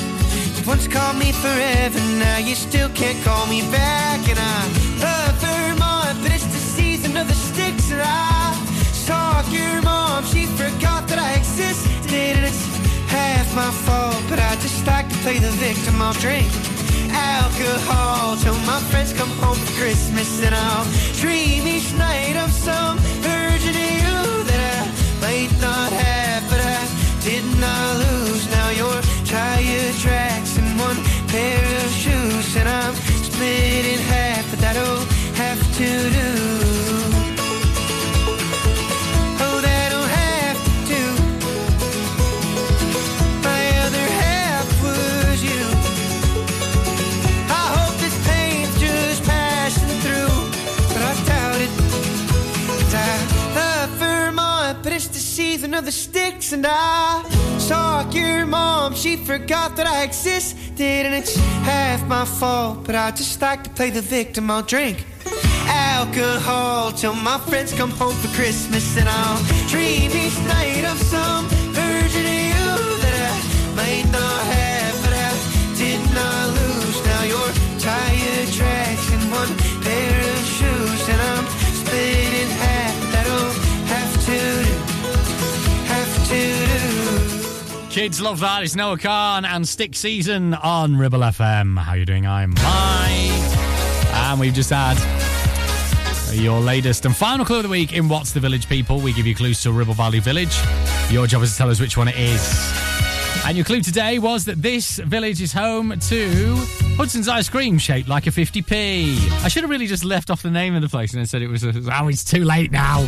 You 0.55 0.63
once 0.71 0.87
called 0.87 1.19
me 1.19 1.33
forever, 1.33 1.99
now 2.23 2.39
you 2.39 2.55
still 2.55 2.89
can't 2.91 3.19
call 3.25 3.45
me 3.49 3.63
back. 3.75 4.23
And 4.31 4.39
I 4.39 4.59
love 5.03 5.35
Vermont, 5.43 6.23
but 6.23 6.31
it's 6.31 6.47
the 6.47 6.63
season 6.79 7.17
of 7.17 7.27
the 7.27 7.35
sticks. 7.35 7.91
And 7.91 8.03
I 8.07 8.55
saw 8.95 9.43
your 9.51 9.83
mom, 9.83 10.23
she 10.31 10.47
forgot 10.47 11.09
that 11.11 11.19
I 11.19 11.35
existed. 11.43 12.39
And 12.39 12.47
it's 12.47 12.63
half 13.11 13.51
my 13.57 13.73
fault, 13.83 14.23
but 14.31 14.39
I 14.39 14.55
just 14.63 14.87
like 14.87 15.09
to 15.09 15.17
play 15.27 15.41
the 15.41 15.51
victim. 15.59 16.01
I'll 16.01 16.15
drink 16.23 16.47
alcohol 17.17 18.37
till 18.37 18.59
my 18.71 18.81
friends 18.91 19.13
come 19.13 19.31
home 19.43 19.57
for 19.57 19.73
Christmas. 19.81 20.43
And 20.43 20.55
I'll 20.55 20.87
dream 21.23 21.67
each 21.67 21.93
night 21.95 22.37
of 22.37 22.51
some 22.53 22.99
version 23.21 23.75
of 23.85 23.91
you 24.03 24.19
that 24.51 24.61
I 24.75 24.83
might 25.25 25.53
not 25.61 25.91
have, 25.93 26.43
but 26.51 26.61
I 26.61 26.83
did 27.29 27.45
not 27.65 27.89
lose. 28.05 28.45
Now 28.51 28.69
you're 28.79 29.03
tire 29.25 29.93
tracks 30.05 30.57
and 30.59 30.69
one 30.79 30.99
pair 31.29 31.65
of 31.85 31.91
shoes, 31.91 32.57
and 32.57 32.69
I'm 32.69 32.95
split 33.29 33.85
in 33.93 34.01
half, 34.13 34.45
but 34.51 34.61
that'll 34.61 35.05
have 35.43 35.61
to 35.79 35.89
do. 36.19 36.46
Of 55.77 55.85
the 55.85 55.93
sticks, 55.93 56.53
and 56.53 56.67
I 56.67 57.23
saw 57.59 58.09
your 58.11 58.47
mom. 58.47 58.95
She 58.95 59.17
forgot 59.17 59.77
that 59.77 59.87
I 59.87 60.05
existed, 60.05 60.81
and 60.81 61.15
it's 61.15 61.37
half 61.65 62.07
my 62.09 62.25
fault. 62.25 62.85
But 62.85 62.95
I 62.95 63.11
just 63.11 63.41
like 63.43 63.63
to 63.65 63.71
play 63.71 63.91
the 63.91 64.01
victim. 64.01 64.51
I'll 64.51 64.63
drink 64.63 65.05
alcohol 65.69 66.93
till 66.93 67.15
my 67.15 67.39
friends 67.49 67.73
come 67.75 67.91
home 67.91 68.15
for 68.15 68.29
Christmas, 68.35 68.97
and 68.97 69.09
I'll 69.09 69.43
dream 69.69 70.11
each 70.13 70.39
night 70.49 70.85
of 70.85 70.99
some 70.99 71.47
version 71.73 72.25
of 72.25 72.41
you 72.53 72.71
that 73.03 73.17
I 73.31 73.37
might 73.77 74.07
not 74.19 74.41
have, 74.57 74.95
but 75.05 75.13
I 75.13 75.33
did 75.77 76.01
not 76.19 76.45
lose. 76.59 76.99
Now 77.05 77.23
you're 77.33 77.53
tire 77.79 78.47
tracks 78.59 79.13
and 79.13 79.31
one 79.31 79.53
pair 79.85 80.21
of 80.33 80.43
shoes, 80.57 81.09
and 81.13 81.21
I'm 81.21 81.36
Kids 87.97 88.21
love 88.21 88.41
that. 88.41 88.63
It's 88.63 88.77
Noah 88.77 88.99
Kahan 88.99 89.47
and 89.47 89.67
Stick 89.67 89.97
Season 89.97 90.53
on 90.53 90.99
Ribble 90.99 91.21
FM. 91.21 91.79
How 91.79 91.95
you 91.95 92.05
doing? 92.05 92.27
I'm 92.27 92.51
Mike. 92.51 92.63
And 94.13 94.39
we've 94.39 94.53
just 94.53 94.69
had 94.69 94.99
your 96.31 96.61
latest 96.61 97.07
and 97.07 97.17
final 97.17 97.47
clue 97.47 97.57
of 97.57 97.63
the 97.63 97.71
week 97.71 97.95
in 97.95 98.11
What's 98.11 98.33
the 98.33 98.41
Village 98.41 98.69
People. 98.69 99.01
We 99.01 99.15
give 99.15 99.27
you 99.27 99.35
clues 99.35 99.63
to 99.63 99.73
Ribble 99.73 99.95
Valley 99.95 100.19
Village. 100.19 100.55
Your 101.09 101.27
job 101.27 101.43
is 101.43 101.53
to 101.53 101.57
tell 101.57 101.71
us 101.71 101.81
which 101.81 101.97
one 101.97 102.09
it 102.09 102.19
is. 102.19 102.71
And 103.47 103.57
your 103.57 103.65
clue 103.65 103.81
today 103.81 104.19
was 104.19 104.45
that 104.45 104.61
this 104.61 104.99
village 104.99 105.41
is 105.41 105.55
home 105.55 105.99
to 105.99 106.55
Hudson's 106.99 107.29
Ice 107.29 107.49
Cream 107.49 107.79
shaped 107.79 108.11
like 108.11 108.27
a 108.27 108.31
50p. 108.31 109.43
I 109.43 109.49
should 109.49 109.63
have 109.63 109.71
really 109.71 109.87
just 109.87 110.05
left 110.05 110.31
off 110.31 110.43
the 110.43 110.51
name 110.51 110.75
of 110.75 110.83
the 110.83 110.91
place 110.91 111.15
and 111.15 111.21
then 111.21 111.27
said 111.27 111.41
it 111.41 111.49
was, 111.49 111.65
oh, 111.65 112.09
it's 112.09 112.25
too 112.25 112.45
late 112.45 112.71
now. 112.71 113.07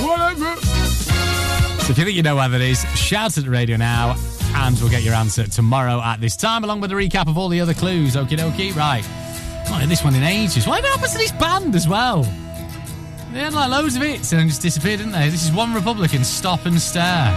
Whatever. 0.00 0.73
So 1.84 1.90
if 1.90 1.98
you 1.98 2.04
think 2.06 2.16
you 2.16 2.22
know 2.22 2.36
where 2.36 2.48
that 2.48 2.62
is, 2.62 2.82
shout 2.96 3.36
at 3.36 3.44
the 3.44 3.50
radio 3.50 3.76
now 3.76 4.16
and 4.54 4.74
we'll 4.80 4.88
get 4.88 5.02
your 5.02 5.12
answer 5.12 5.46
tomorrow 5.46 6.00
at 6.00 6.18
this 6.18 6.34
time, 6.34 6.64
along 6.64 6.80
with 6.80 6.90
a 6.92 6.94
recap 6.94 7.28
of 7.28 7.36
all 7.36 7.50
the 7.50 7.60
other 7.60 7.74
clues. 7.74 8.16
Okie 8.16 8.38
dokie, 8.38 8.74
right. 8.74 9.04
Not 9.68 9.86
this 9.86 10.02
one 10.02 10.14
in 10.14 10.22
ages. 10.22 10.66
What 10.66 10.82
happens 10.82 11.12
to 11.12 11.18
this 11.18 11.32
band 11.32 11.74
as 11.74 11.86
well? 11.86 12.22
They 13.34 13.40
had 13.40 13.52
like 13.52 13.68
loads 13.68 13.96
of 13.96 14.02
hits 14.02 14.32
and 14.32 14.40
then 14.40 14.48
just 14.48 14.62
disappeared, 14.62 15.00
didn't 15.00 15.12
they? 15.12 15.28
This 15.28 15.44
is 15.44 15.52
One 15.52 15.74
Republican, 15.74 16.24
Stop 16.24 16.64
and 16.64 16.80
Stare. 16.80 17.36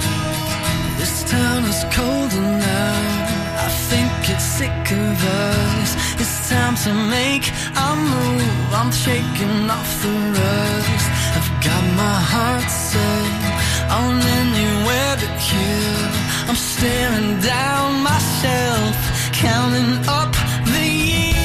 This 0.98 1.30
town 1.30 1.66
is 1.66 1.84
colder 1.92 2.40
now. 2.40 3.66
I 3.66 3.70
think 3.90 4.30
it's 4.30 4.46
sick 4.46 4.70
of 4.70 5.26
us. 5.26 6.22
It's 6.22 6.50
time 6.50 6.76
to 6.88 6.94
make 7.12 7.52
a 7.76 7.96
move. 7.98 8.74
I'm 8.74 8.94
shaking 8.94 9.70
off 9.70 10.02
the 10.02 10.16
rust. 10.40 11.10
I've 11.36 11.52
got 11.62 11.84
my 11.98 12.22
heart 12.32 12.72
set 12.72 13.47
on 13.90 14.22
anywhere 14.42 15.16
but 15.22 15.36
here. 15.40 16.10
I'm 16.48 16.56
staring 16.56 17.40
down 17.40 18.04
myself, 18.04 18.96
counting 19.34 20.08
up 20.08 20.34
the 20.74 20.88
years. 20.88 21.37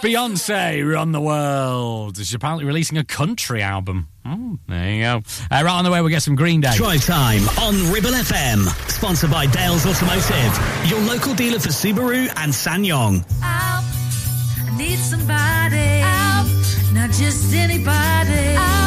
Beyonce 0.00 0.88
run 0.94 1.10
the 1.12 1.20
world. 1.20 2.16
She's 2.16 2.32
apparently 2.34 2.64
releasing 2.64 2.98
a 2.98 3.04
country 3.04 3.62
album. 3.62 4.08
Hmm, 4.24 4.54
there 4.68 4.90
you 4.92 5.02
go. 5.02 5.22
Uh, 5.50 5.62
right 5.64 5.66
on 5.66 5.84
the 5.84 5.90
way, 5.90 6.00
we'll 6.00 6.10
get 6.10 6.22
some 6.22 6.36
Green 6.36 6.60
Day. 6.60 6.70
Drive 6.76 7.04
time 7.04 7.42
on 7.58 7.92
Ribble 7.92 8.10
FM. 8.10 8.66
Sponsored 8.90 9.30
by 9.30 9.46
Dales 9.46 9.86
Automotive, 9.86 10.88
your 10.88 11.00
local 11.00 11.34
dealer 11.34 11.58
for 11.58 11.70
Subaru 11.70 12.28
and 12.36 12.52
SsangYong. 12.52 13.24
Out. 13.42 13.82
I 13.82 14.76
need 14.76 14.98
somebody. 14.98 16.00
Out. 16.02 16.46
Not 16.92 17.10
just 17.10 17.52
anybody. 17.52 18.56
Out. 18.56 18.77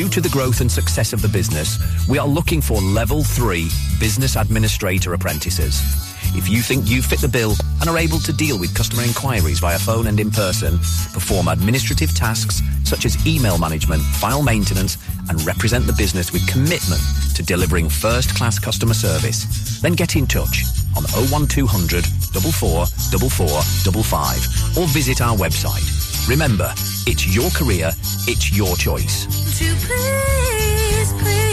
Due 0.00 0.08
to 0.08 0.22
the 0.22 0.30
growth 0.30 0.62
and 0.62 0.72
success 0.72 1.12
of 1.12 1.20
the 1.20 1.28
business, 1.28 1.78
we 2.08 2.16
are 2.16 2.26
looking 2.26 2.62
for 2.62 2.80
level 2.80 3.22
three 3.22 3.68
business 4.00 4.34
administrator 4.34 5.12
apprentices. 5.12 5.82
If 6.34 6.48
you 6.48 6.62
think 6.62 6.88
you 6.88 7.02
fit 7.02 7.20
the 7.20 7.28
bill 7.28 7.52
and 7.82 7.90
are 7.90 7.98
able 7.98 8.18
to 8.20 8.32
deal 8.32 8.58
with 8.58 8.74
customer 8.74 9.02
inquiries 9.02 9.58
via 9.58 9.78
phone 9.78 10.06
and 10.06 10.18
in 10.18 10.30
person, 10.30 10.78
perform 11.12 11.48
administrative 11.48 12.14
tasks 12.14 12.62
such 12.82 13.04
as 13.04 13.26
email 13.26 13.58
management, 13.58 14.00
file 14.00 14.42
maintenance, 14.42 14.96
and 15.28 15.44
represent 15.44 15.86
the 15.86 15.92
business 15.92 16.32
with 16.32 16.48
commitment 16.48 17.02
to 17.36 17.42
delivering 17.42 17.90
first-class 17.90 18.58
customer 18.58 18.94
service, 18.94 19.82
then 19.82 19.92
get 19.92 20.16
in 20.16 20.26
touch 20.26 20.64
on 20.96 21.04
01200 21.28 22.06
44 22.06 22.86
or 24.80 24.88
visit 24.88 25.20
our 25.20 25.36
website 25.36 25.99
Remember, 26.28 26.72
it's 27.06 27.34
your 27.34 27.50
career, 27.50 27.90
it's 28.28 28.56
your 28.56 28.76
choice. 28.76 29.26
Please, 29.56 31.12
please 31.14 31.50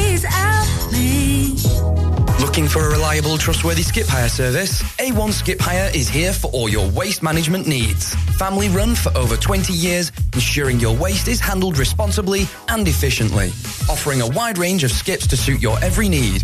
Looking 2.41 2.67
for 2.67 2.87
a 2.87 2.89
reliable, 2.89 3.37
trustworthy 3.37 3.83
skip 3.83 4.07
hire 4.07 4.29
service? 4.29 4.81
A1 4.97 5.31
Skip 5.31 5.59
Hire 5.59 5.91
is 5.93 6.09
here 6.09 6.33
for 6.33 6.49
all 6.51 6.67
your 6.67 6.89
waste 6.89 7.21
management 7.21 7.67
needs. 7.67 8.15
Family 8.37 8.67
run 8.69 8.95
for 8.95 9.15
over 9.15 9.37
20 9.37 9.73
years, 9.73 10.11
ensuring 10.33 10.79
your 10.79 10.95
waste 10.95 11.27
is 11.27 11.39
handled 11.39 11.77
responsibly 11.77 12.47
and 12.67 12.87
efficiently. 12.87 13.49
Offering 13.89 14.21
a 14.21 14.27
wide 14.27 14.57
range 14.57 14.83
of 14.83 14.91
skips 14.91 15.27
to 15.27 15.37
suit 15.37 15.61
your 15.61 15.77
every 15.83 16.09
need 16.09 16.43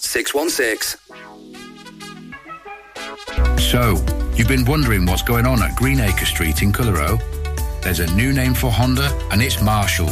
616. 0.00 1.00
So, 3.58 3.96
you've 4.34 4.48
been 4.48 4.64
wondering 4.64 5.06
what's 5.06 5.22
going 5.22 5.46
on 5.46 5.62
at 5.62 5.76
Greenacre 5.76 6.24
Street 6.24 6.62
in 6.62 6.72
Clitheroe? 6.72 7.18
There's 7.82 8.00
a 8.00 8.14
new 8.14 8.32
name 8.32 8.54
for 8.54 8.70
Honda, 8.70 9.08
and 9.30 9.42
it's 9.42 9.60
Marshall. 9.62 10.08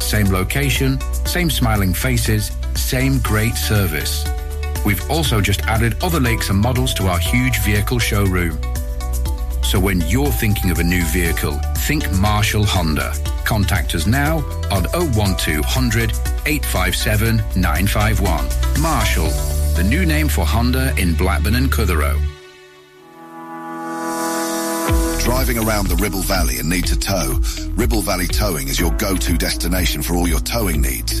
Same 0.00 0.26
location, 0.26 1.00
same 1.24 1.50
smiling 1.50 1.92
faces, 1.94 2.52
same 2.74 3.18
great 3.20 3.54
service. 3.54 4.24
We've 4.84 5.10
also 5.10 5.40
just 5.40 5.62
added 5.62 5.96
other 6.02 6.20
lakes 6.20 6.50
and 6.50 6.58
models 6.58 6.94
to 6.94 7.08
our 7.08 7.18
huge 7.18 7.58
vehicle 7.60 7.98
showroom. 7.98 8.60
So 9.66 9.80
when 9.80 10.00
you're 10.02 10.30
thinking 10.30 10.70
of 10.70 10.78
a 10.78 10.84
new 10.84 11.02
vehicle, 11.06 11.58
think 11.88 12.08
Marshall 12.12 12.64
Honda. 12.64 13.12
Contact 13.44 13.96
us 13.96 14.06
now 14.06 14.36
on 14.70 14.84
01200 14.94 16.10
857 16.46 17.36
951. 17.56 18.80
Marshall, 18.80 19.28
the 19.74 19.82
new 19.82 20.06
name 20.06 20.28
for 20.28 20.46
Honda 20.46 20.94
in 20.96 21.16
Blackburn 21.16 21.56
and 21.56 21.70
Clitheroe. 21.70 22.16
Driving 25.24 25.58
around 25.58 25.88
the 25.88 25.98
Ribble 26.00 26.22
Valley 26.22 26.58
and 26.58 26.68
need 26.68 26.86
to 26.86 26.96
tow? 26.96 27.40
Ribble 27.70 28.02
Valley 28.02 28.28
Towing 28.28 28.68
is 28.68 28.78
your 28.78 28.92
go-to 28.92 29.36
destination 29.36 30.00
for 30.00 30.14
all 30.14 30.28
your 30.28 30.38
towing 30.38 30.80
needs. 30.80 31.20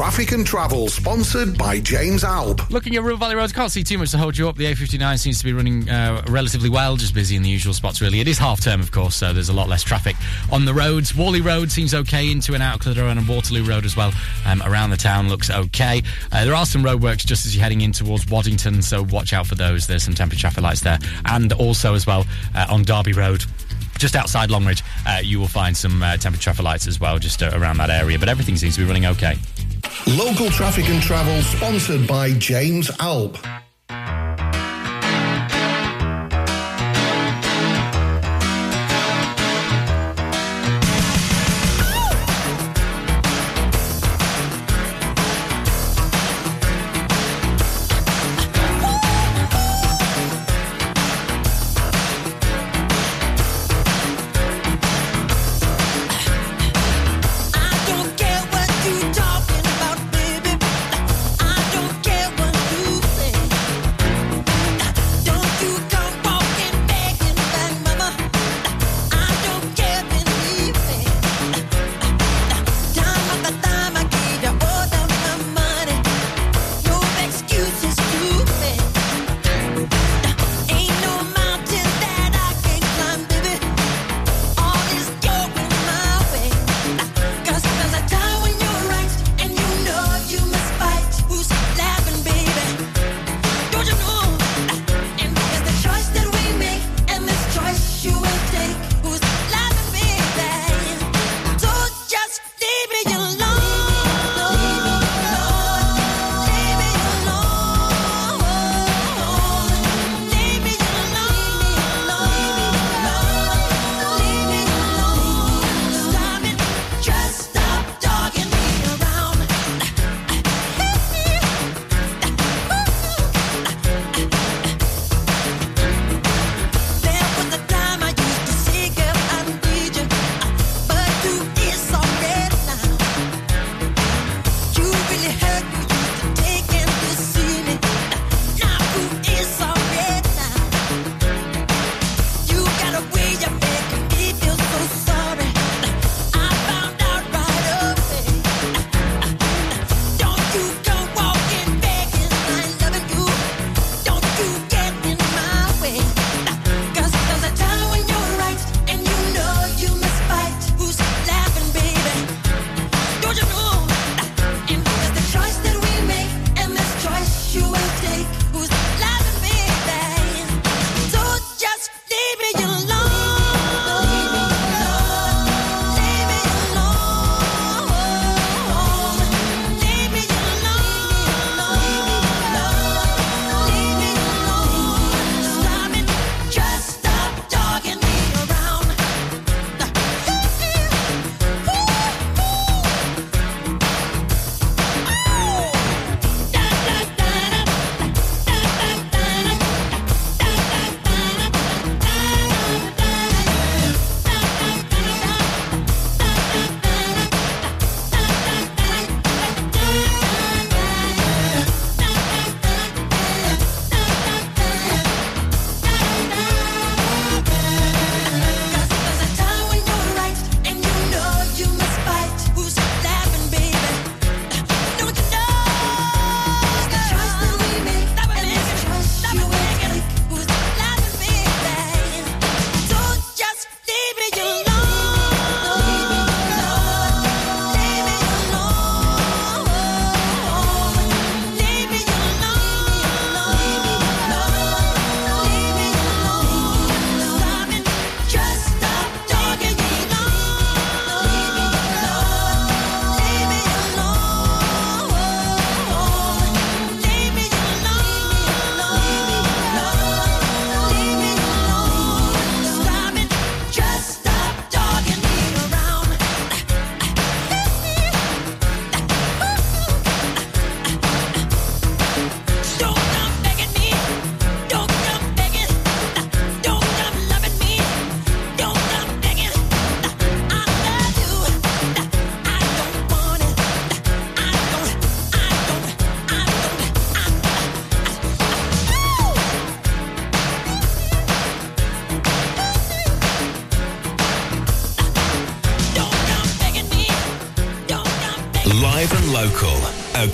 Traffic 0.00 0.32
and 0.32 0.46
travel 0.46 0.88
sponsored 0.88 1.58
by 1.58 1.78
James 1.78 2.24
Alb. 2.24 2.62
Looking 2.70 2.96
at 2.96 3.02
Ribble 3.02 3.18
Valley 3.18 3.34
Roads, 3.34 3.52
can't 3.52 3.70
see 3.70 3.84
too 3.84 3.98
much 3.98 4.12
to 4.12 4.16
hold 4.16 4.38
you 4.38 4.48
up. 4.48 4.56
The 4.56 4.64
A59 4.64 5.18
seems 5.18 5.40
to 5.40 5.44
be 5.44 5.52
running 5.52 5.90
uh, 5.90 6.24
relatively 6.26 6.70
well, 6.70 6.96
just 6.96 7.12
busy 7.12 7.36
in 7.36 7.42
the 7.42 7.50
usual 7.50 7.74
spots, 7.74 8.00
really. 8.00 8.18
It 8.18 8.26
is 8.26 8.38
half 8.38 8.62
term, 8.62 8.80
of 8.80 8.92
course, 8.92 9.14
so 9.14 9.34
there's 9.34 9.50
a 9.50 9.52
lot 9.52 9.68
less 9.68 9.82
traffic 9.82 10.16
on 10.50 10.64
the 10.64 10.72
roads. 10.72 11.14
Whalley 11.14 11.42
Road 11.42 11.70
seems 11.70 11.92
okay 11.92 12.30
into 12.30 12.54
and 12.54 12.62
out 12.62 12.76
of 12.76 12.80
Clitheroe, 12.80 13.10
and 13.10 13.28
Waterloo 13.28 13.62
Road 13.62 13.84
as 13.84 13.94
well 13.94 14.10
um, 14.46 14.62
around 14.64 14.88
the 14.88 14.96
town 14.96 15.28
looks 15.28 15.50
okay. 15.50 16.02
Uh, 16.32 16.46
there 16.46 16.54
are 16.54 16.64
some 16.64 16.82
roadworks 16.82 17.26
just 17.26 17.44
as 17.44 17.54
you're 17.54 17.62
heading 17.62 17.82
in 17.82 17.92
towards 17.92 18.26
Waddington, 18.26 18.80
so 18.80 19.02
watch 19.02 19.34
out 19.34 19.46
for 19.46 19.54
those. 19.54 19.86
There's 19.86 20.02
some 20.02 20.14
temporary 20.14 20.40
traffic 20.40 20.62
lights 20.62 20.80
there. 20.80 20.98
And 21.26 21.52
also, 21.52 21.92
as 21.92 22.06
well, 22.06 22.24
uh, 22.54 22.64
on 22.70 22.84
Derby 22.84 23.12
Road, 23.12 23.44
just 23.98 24.16
outside 24.16 24.50
Longridge, 24.50 24.82
uh, 25.06 25.20
you 25.22 25.38
will 25.38 25.46
find 25.46 25.76
some 25.76 26.02
uh, 26.02 26.16
temporary 26.16 26.40
traffic 26.40 26.64
lights 26.64 26.86
as 26.86 26.98
well, 26.98 27.18
just 27.18 27.42
uh, 27.42 27.50
around 27.52 27.76
that 27.76 27.90
area. 27.90 28.18
But 28.18 28.30
everything 28.30 28.56
seems 28.56 28.76
to 28.76 28.80
be 28.80 28.86
running 28.86 29.04
okay. 29.04 29.36
Local 30.06 30.50
traffic 30.50 30.88
and 30.88 31.02
travel 31.02 31.40
sponsored 31.42 32.06
by 32.06 32.32
James 32.32 32.90
Alb. 33.00 33.38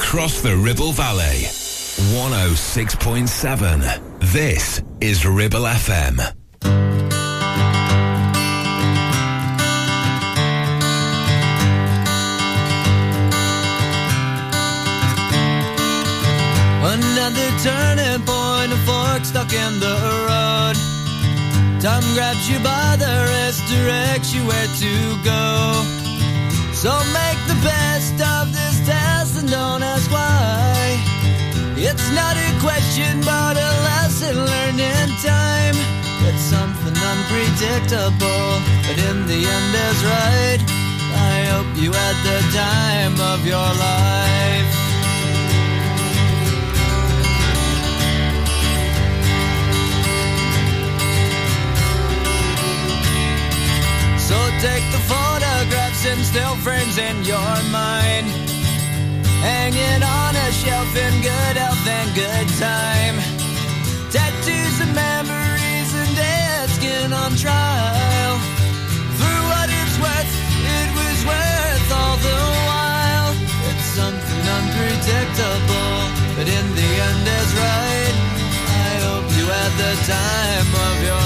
Across 0.07 0.41
the 0.41 0.57
Ribble 0.57 0.93
Valley. 0.93 1.51
106.7. 2.15 4.20
This 4.20 4.81
is 5.01 5.27
Ribble 5.27 5.62
FM. 5.62 6.20
Another 16.85 17.51
turning 17.65 18.23
point, 18.24 18.70
a 18.70 18.77
fork 18.87 19.24
stuck 19.24 19.53
in 19.53 19.81
the 19.81 19.99
road. 20.28 20.77
Time 21.83 22.05
grabs 22.15 22.49
you 22.49 22.61
by 22.61 22.95
the 22.97 23.27
wrist, 23.27 23.66
directs 23.66 24.33
you 24.33 24.47
where 24.47 24.69
to 24.69 25.16
go. 25.24 25.83
So 26.74 26.97
make 27.12 27.45
the 27.49 27.57
best 27.65 28.20
of 28.23 28.53
this 28.53 28.78
test 28.87 29.06
don't 29.51 29.82
ask 29.82 30.10
why. 30.10 30.98
It's 31.77 32.09
not 32.14 32.36
a 32.36 32.51
question, 32.60 33.20
but 33.20 33.56
a 33.56 33.70
lesson 33.89 34.35
learned 34.36 34.81
in 34.81 35.09
time. 35.23 35.77
It's 36.28 36.43
something 36.43 36.97
unpredictable, 37.12 38.48
but 38.86 38.98
in 39.09 39.27
the 39.27 39.40
end 39.56 39.73
is 39.89 39.98
right. 40.05 40.60
I 41.14 41.44
hope 41.52 41.70
you 41.77 41.93
had 41.93 42.16
the 42.31 42.40
time 42.56 43.16
of 43.32 43.47
your 43.47 43.68
life. 43.86 44.73
So 54.18 54.39
take 54.60 54.85
the 54.90 55.02
photographs 55.06 56.05
and 56.06 56.20
still 56.24 56.56
frames 56.56 56.98
in 56.98 57.24
your 57.24 57.55
mind. 57.70 58.45
Hanging 59.47 60.02
on 60.02 60.35
a 60.35 60.51
shelf 60.51 60.90
in 60.97 61.14
good 61.23 61.55
health 61.62 61.86
and 61.86 62.10
good 62.18 62.48
time. 62.59 63.14
Tattoos 64.10 64.77
and 64.82 64.90
memories 64.90 65.90
and 65.94 66.10
dead 66.18 66.68
skin 66.70 67.12
on 67.12 67.31
trial. 67.39 68.35
For 69.18 69.36
what 69.51 69.68
it's 69.70 69.97
worth, 70.02 70.32
it 70.78 70.89
was 70.98 71.18
worth 71.31 71.89
all 71.94 72.18
the 72.27 72.40
while. 72.66 73.31
It's 73.70 73.89
something 73.94 74.44
unpredictable, 74.59 75.94
but 76.35 76.47
in 76.51 76.66
the 76.78 76.90
end 77.06 77.24
is 77.39 77.51
right. 77.55 78.16
I 78.82 78.93
hope 79.06 79.28
you 79.39 79.47
had 79.47 79.73
the 79.78 79.94
time 80.10 80.70
of 80.90 80.94
your 81.06 81.26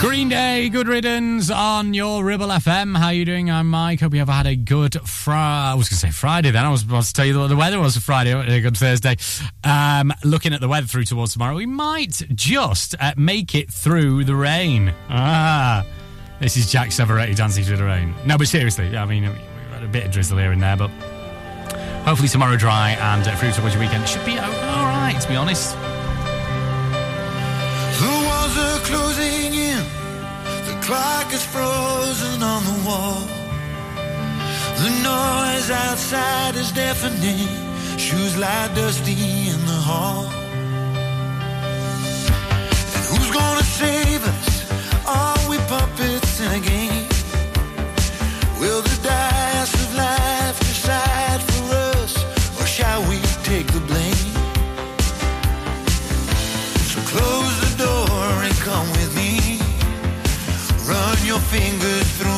Green 0.00 0.28
Day, 0.28 0.68
good 0.68 0.86
riddance 0.86 1.50
on 1.50 1.92
your 1.92 2.22
Ribble 2.22 2.46
FM. 2.46 2.96
How 2.96 3.08
you 3.08 3.24
doing? 3.24 3.50
I'm 3.50 3.68
Mike. 3.68 3.98
Hope 3.98 4.12
you 4.12 4.20
have 4.20 4.28
had 4.28 4.46
a 4.46 4.54
good 4.54 4.94
Friday. 5.08 5.72
I 5.72 5.74
was 5.74 5.88
going 5.88 5.96
to 5.96 6.06
say 6.06 6.10
Friday 6.12 6.52
then. 6.52 6.64
I 6.64 6.70
was 6.70 6.84
about 6.84 7.02
to 7.02 7.12
tell 7.12 7.26
you 7.26 7.36
what 7.36 7.48
the 7.48 7.56
weather 7.56 7.80
was 7.80 7.96
for 7.96 8.00
Friday. 8.00 8.30
A 8.32 8.60
good 8.60 8.76
Thursday. 8.76 9.16
Um, 9.64 10.12
looking 10.22 10.52
at 10.52 10.60
the 10.60 10.68
weather 10.68 10.86
through 10.86 11.02
towards 11.02 11.32
tomorrow, 11.32 11.56
we 11.56 11.66
might 11.66 12.22
just 12.32 12.94
uh, 13.00 13.14
make 13.16 13.56
it 13.56 13.72
through 13.72 14.22
the 14.22 14.36
rain. 14.36 14.94
Ah, 15.10 15.84
this 16.38 16.56
is 16.56 16.70
Jack 16.70 16.90
Savoretti 16.90 17.34
dancing 17.34 17.64
through 17.64 17.78
the 17.78 17.84
rain. 17.84 18.14
No, 18.24 18.38
but 18.38 18.46
seriously, 18.46 18.96
I 18.96 19.04
mean, 19.04 19.24
we've 19.24 19.72
had 19.72 19.82
a 19.82 19.88
bit 19.88 20.04
of 20.06 20.12
drizzle 20.12 20.38
here 20.38 20.52
and 20.52 20.62
there, 20.62 20.76
but 20.76 20.90
hopefully 22.04 22.28
tomorrow 22.28 22.56
dry 22.56 22.90
and 22.90 23.26
uh, 23.26 23.34
through 23.34 23.50
towards 23.50 23.74
your 23.74 23.82
weekend. 23.82 24.04
It 24.04 24.08
should 24.08 24.24
be 24.24 24.38
all 24.38 24.46
right, 24.46 25.18
to 25.20 25.28
be 25.28 25.34
honest. 25.34 25.76
Are 28.58 28.80
closing 28.80 29.54
in. 29.54 29.82
The 30.68 30.76
clock 30.86 31.32
is 31.32 31.44
frozen 31.54 32.42
on 32.42 32.60
the 32.70 32.76
wall. 32.86 33.22
The 34.82 34.90
noise 35.10 35.70
outside 35.70 36.56
is 36.56 36.72
deafening. 36.72 37.48
Shoes 37.98 38.36
lie 38.36 38.68
dusty 38.74 39.12
in 39.52 39.60
the 39.72 39.80
hall. 39.90 40.24
And 42.94 43.04
who's 43.10 43.30
gonna 43.38 43.68
save 43.82 44.22
us? 44.34 44.48
Are 45.06 45.42
we 45.50 45.56
puppets 45.72 46.40
in 46.40 46.50
a 46.60 46.62
game? 46.72 47.08
Will 48.60 48.82
the 48.82 48.96
dice 49.04 49.37
fingers 61.50 62.06
through 62.18 62.37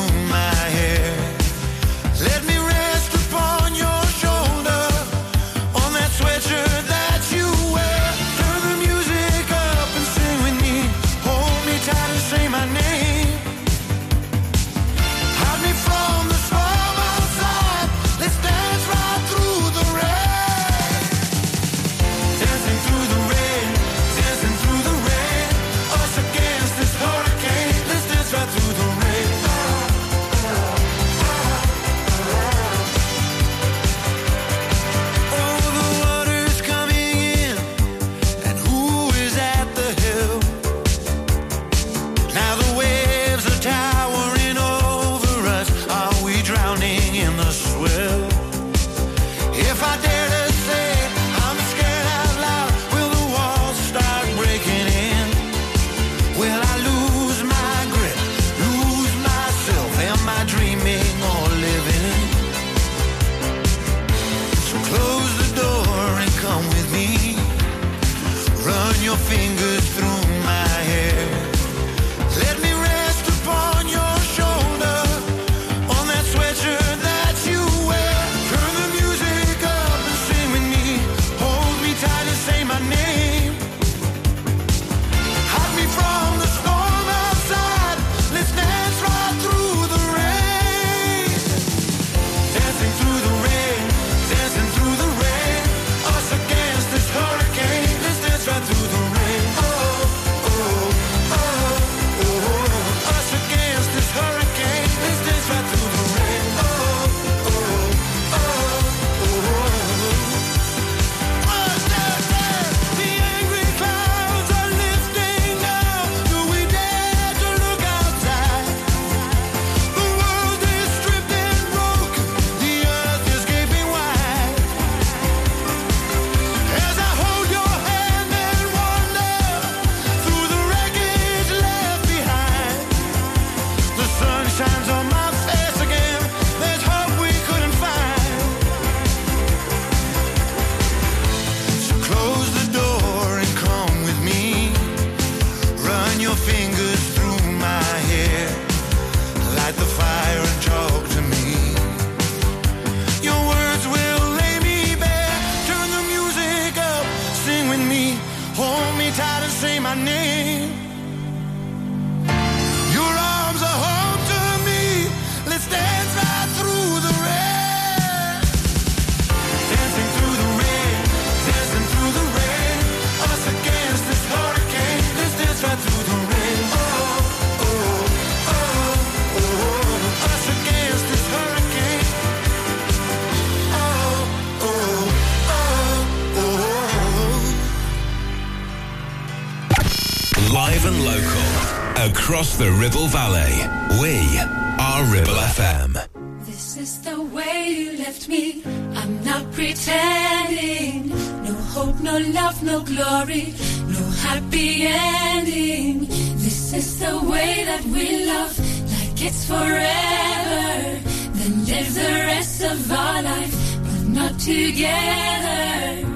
Ribble 193.01 193.17
Valley. 193.17 193.55
We 193.99 194.37
are 194.37 195.03
Ribble 195.05 195.39
FM. 195.57 196.45
This 196.45 196.77
is 196.77 197.01
the 197.01 197.19
way 197.19 197.69
you 197.69 197.97
left 197.97 198.29
me. 198.29 198.61
I'm 198.95 199.23
not 199.23 199.51
pretending. 199.53 201.09
No 201.43 201.53
hope, 201.73 201.99
no 202.01 202.19
love, 202.19 202.61
no 202.61 202.81
glory, 202.81 203.55
no 203.87 204.03
happy 204.25 204.85
ending. 204.85 206.05
This 206.45 206.73
is 206.73 206.99
the 206.99 207.17
way 207.31 207.63
that 207.65 207.83
we 207.85 208.25
love, 208.27 208.53
like 208.93 209.19
it's 209.19 209.47
forever. 209.47 210.99
Then 211.37 211.65
live 211.65 211.93
the 211.95 212.13
rest 212.29 212.63
of 212.63 212.91
our 212.91 213.23
life, 213.23 213.55
but 213.81 214.01
not 214.09 214.39
together. 214.39 216.07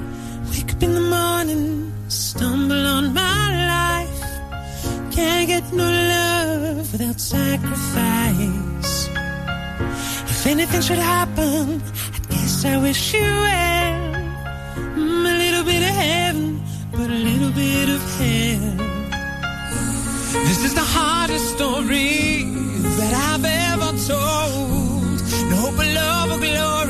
Wake 0.51 0.71
up 0.71 0.83
in 0.83 0.93
the 0.93 1.07
morning, 1.17 1.91
stumble 2.09 2.85
on 2.85 3.11
my 3.11 3.45
life. 3.73 4.21
Can't 5.15 5.47
get 5.47 5.73
no 5.73 5.89
love 5.89 6.34
without 6.91 7.19
sacrifice. 7.19 9.09
If 10.33 10.47
anything 10.47 10.81
should 10.81 10.97
happen, 10.99 11.81
I 12.13 12.19
guess 12.29 12.65
I 12.65 12.77
wish 12.77 13.13
you 13.13 13.21
well. 13.21 14.13
Mm, 14.95 15.25
a 15.33 15.37
little 15.43 15.63
bit 15.63 15.81
of 15.89 15.95
heaven, 16.05 16.61
but 16.91 17.09
a 17.09 17.19
little 17.29 17.51
bit 17.51 17.89
of 17.89 18.01
hell. 18.19 18.85
This 20.47 20.63
is 20.63 20.73
the 20.73 20.87
hardest 20.97 21.55
story 21.55 22.43
that 22.99 23.13
I've 23.29 23.45
ever 23.45 23.91
told. 24.11 25.19
No 25.49 25.55
hope 25.65 25.79
of 25.79 25.89
love 26.01 26.31
or 26.35 26.39
glory, 26.39 26.84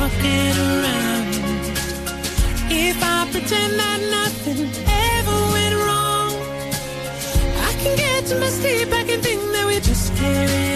walking 0.00 0.56
around. 0.56 1.28
If 2.72 2.96
I 3.02 3.28
pretend 3.30 3.72
that 3.82 4.00
nothing 4.16 4.60
ever 5.12 5.38
went 5.54 5.74
wrong, 5.84 6.32
I 7.68 7.70
can 7.80 7.96
get 7.96 8.24
to 8.28 8.40
my 8.40 8.48
sleep, 8.48 8.88
I 8.92 9.04
can 9.04 9.20
think 9.20 9.42
that 9.52 9.66
we 9.66 9.76
just 9.80 10.14
carried 10.16 10.69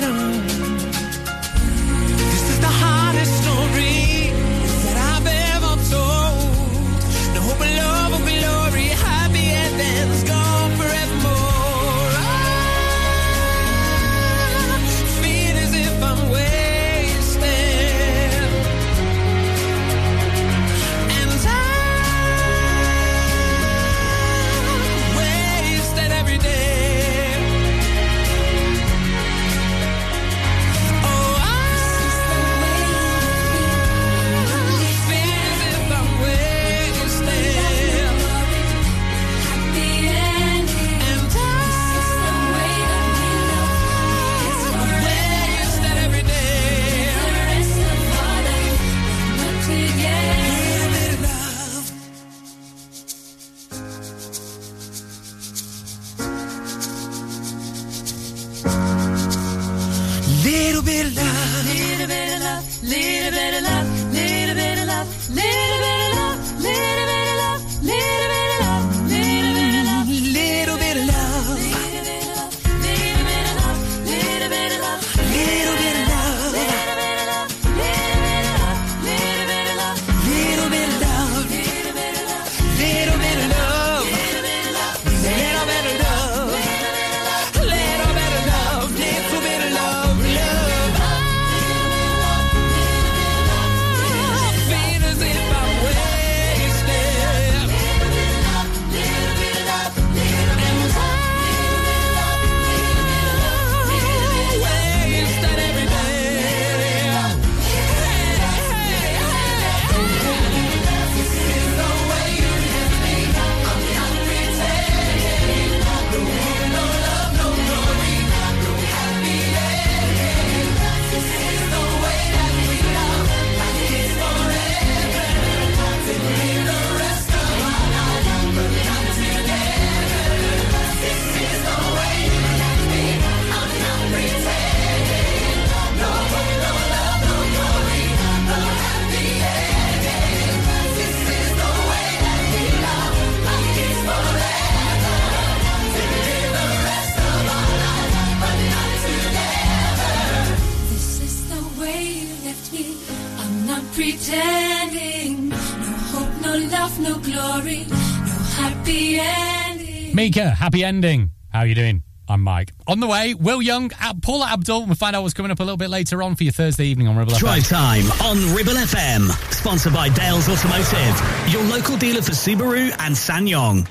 glory, 157.25 157.85
no 157.89 157.97
happy 157.97 159.19
ending. 159.21 160.15
Mika, 160.15 160.51
happy 160.51 160.85
ending. 160.85 161.31
How 161.53 161.61
are 161.61 161.67
you 161.67 161.75
doing? 161.75 162.03
I'm 162.29 162.41
Mike. 162.41 162.73
On 162.87 163.01
the 163.01 163.07
way, 163.07 163.35
Will 163.35 163.61
Young, 163.61 163.91
Ab- 164.01 164.23
Paula 164.23 164.47
Abdul. 164.47 164.87
We'll 164.87 164.95
find 164.95 165.15
out 165.15 165.23
what's 165.23 165.35
coming 165.35 165.51
up 165.53 165.61
a 165.61 165.63
little 165.63 165.77
bit 165.77 165.91
later 165.91 166.23
on 166.23 166.37
for 166.37 166.45
your 166.45 166.53
Thursday 166.55 166.87
evening 166.87 167.07
on 167.07 167.17
Ribble 167.17 167.33
FM. 167.33 167.39
Drive 167.39 167.69
time 167.69 168.05
on 168.23 168.55
Ribble 168.55 168.73
FM. 168.73 169.29
Sponsored 169.53 169.93
by 169.93 170.09
Dales 170.09 170.49
Automotive, 170.49 171.53
your 171.53 171.63
local 171.65 171.97
dealer 171.99 172.23
for 172.23 172.33
Subaru 172.33 172.91
and 173.01 173.15
SsangYong. 173.15 173.87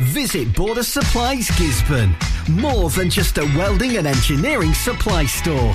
Visit 0.00 0.54
Border 0.54 0.82
Supplies 0.82 1.48
Gisburn. 1.50 2.14
More 2.48 2.90
than 2.90 3.08
just 3.08 3.38
a 3.38 3.44
welding 3.56 3.96
and 3.96 4.06
engineering 4.06 4.74
supply 4.74 5.24
store. 5.26 5.74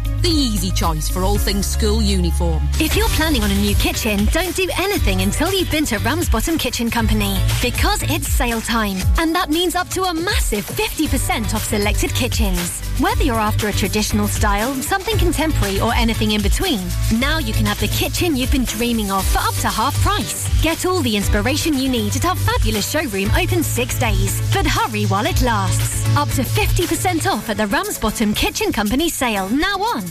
the 0.21 0.29
easy 0.29 0.71
choice 0.71 1.09
for 1.09 1.23
all 1.23 1.37
things 1.37 1.65
school 1.65 2.01
uniform. 2.01 2.61
If 2.79 2.95
you're 2.95 3.09
planning 3.09 3.43
on 3.43 3.51
a 3.51 3.55
new 3.55 3.75
kitchen, 3.75 4.25
don't 4.25 4.55
do 4.55 4.69
anything 4.77 5.21
until 5.21 5.51
you've 5.51 5.71
been 5.71 5.85
to 5.85 5.97
Ramsbottom 5.99 6.57
Kitchen 6.57 6.91
Company. 6.91 7.37
Because 7.61 8.03
it's 8.03 8.27
sale 8.27 8.61
time, 8.61 8.97
and 9.17 9.33
that 9.33 9.49
means 9.49 9.75
up 9.75 9.89
to 9.89 10.03
a 10.03 10.13
massive 10.13 10.65
50% 10.65 11.55
off 11.55 11.63
selected 11.63 12.13
kitchens. 12.13 12.81
Whether 12.99 13.23
you're 13.23 13.35
after 13.35 13.67
a 13.67 13.73
traditional 13.73 14.27
style, 14.27 14.73
something 14.75 15.17
contemporary, 15.17 15.79
or 15.79 15.93
anything 15.93 16.31
in 16.31 16.41
between, 16.41 16.81
now 17.19 17.39
you 17.39 17.53
can 17.53 17.65
have 17.65 17.79
the 17.79 17.87
kitchen 17.87 18.35
you've 18.35 18.51
been 18.51 18.65
dreaming 18.65 19.11
of 19.11 19.25
for 19.25 19.39
up 19.39 19.55
to 19.55 19.69
half 19.69 19.95
price. 20.01 20.47
Get 20.61 20.85
all 20.85 21.01
the 21.01 21.15
inspiration 21.15 21.73
you 21.73 21.89
need 21.89 22.15
at 22.15 22.25
our 22.25 22.35
fabulous 22.35 22.89
showroom 22.89 23.31
open 23.31 23.63
six 23.63 23.97
days. 23.97 24.41
But 24.53 24.67
hurry 24.67 25.05
while 25.05 25.25
it 25.25 25.41
lasts. 25.41 26.05
Up 26.15 26.29
to 26.29 26.43
50% 26.43 27.25
off 27.25 27.49
at 27.49 27.57
the 27.57 27.67
Ramsbottom 27.67 28.33
Kitchen 28.33 28.71
Company 28.71 29.09
sale 29.09 29.49
now 29.49 29.77
on. 29.77 30.10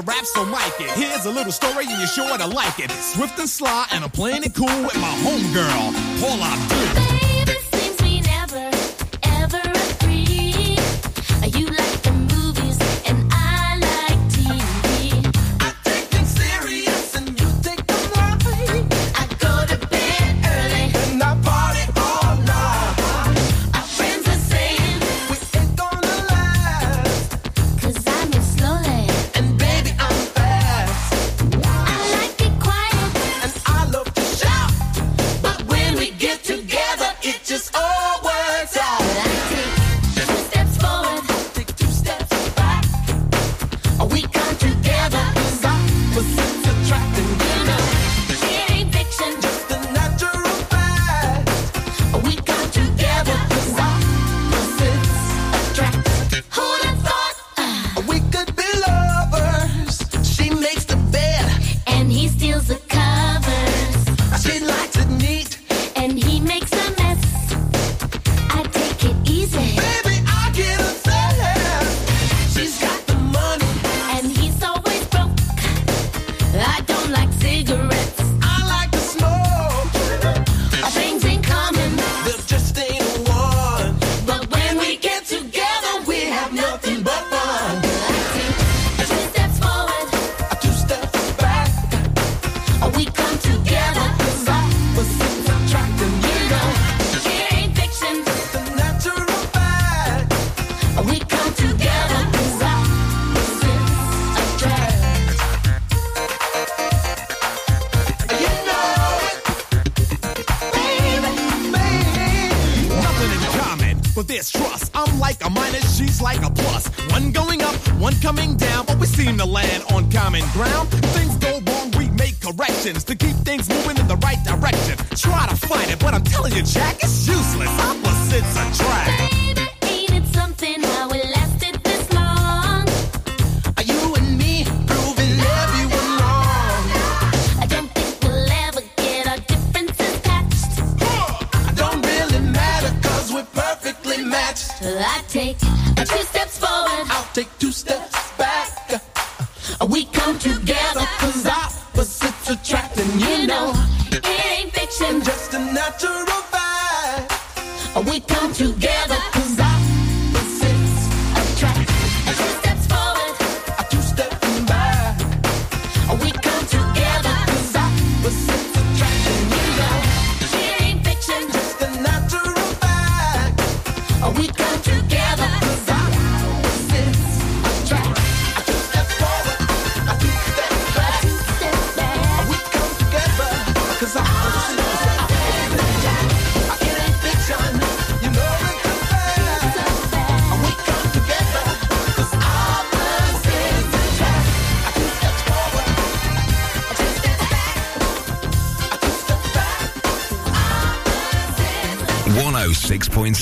The 0.00 0.12
rap, 0.12 0.24
so 0.24 0.44
mic 0.44 0.80
it. 0.80 0.90
Here's 0.90 1.24
a 1.24 1.30
little 1.30 1.52
story 1.52 1.86
and 1.86 1.98
you're 1.98 2.06
sure 2.06 2.38
to 2.38 2.46
like 2.46 2.78
it. 2.78 2.90
Swift 2.90 3.38
and 3.38 3.48
sly, 3.48 3.86
and 3.92 4.04
I'm 4.04 4.10
playing 4.10 4.44
it 4.44 4.54
cool 4.54 4.66
with 4.66 4.94
my 4.96 5.14
homegirl, 5.24 6.20
Paula 6.20 6.54
Abdul. 6.54 7.54
Seems 7.72 8.02
we 8.02 8.20
never, 8.20 8.70
ever 9.22 9.97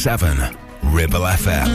7, 0.07 0.39
Ribble 0.93 1.19
FM. 1.19 1.67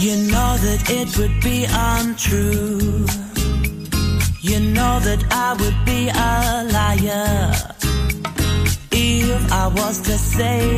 You 0.00 0.16
know 0.26 0.56
that 0.58 0.90
it 0.90 1.16
would 1.16 1.40
be 1.44 1.64
untrue. 1.70 3.06
You 4.40 4.58
know 4.74 4.98
that 4.98 5.24
I 5.30 5.52
would 5.60 5.84
be 5.84 6.08
a 6.08 6.64
liar 6.72 7.66
if 8.90 9.52
I 9.52 9.68
was 9.68 10.00
to 10.00 10.18
say 10.18 10.75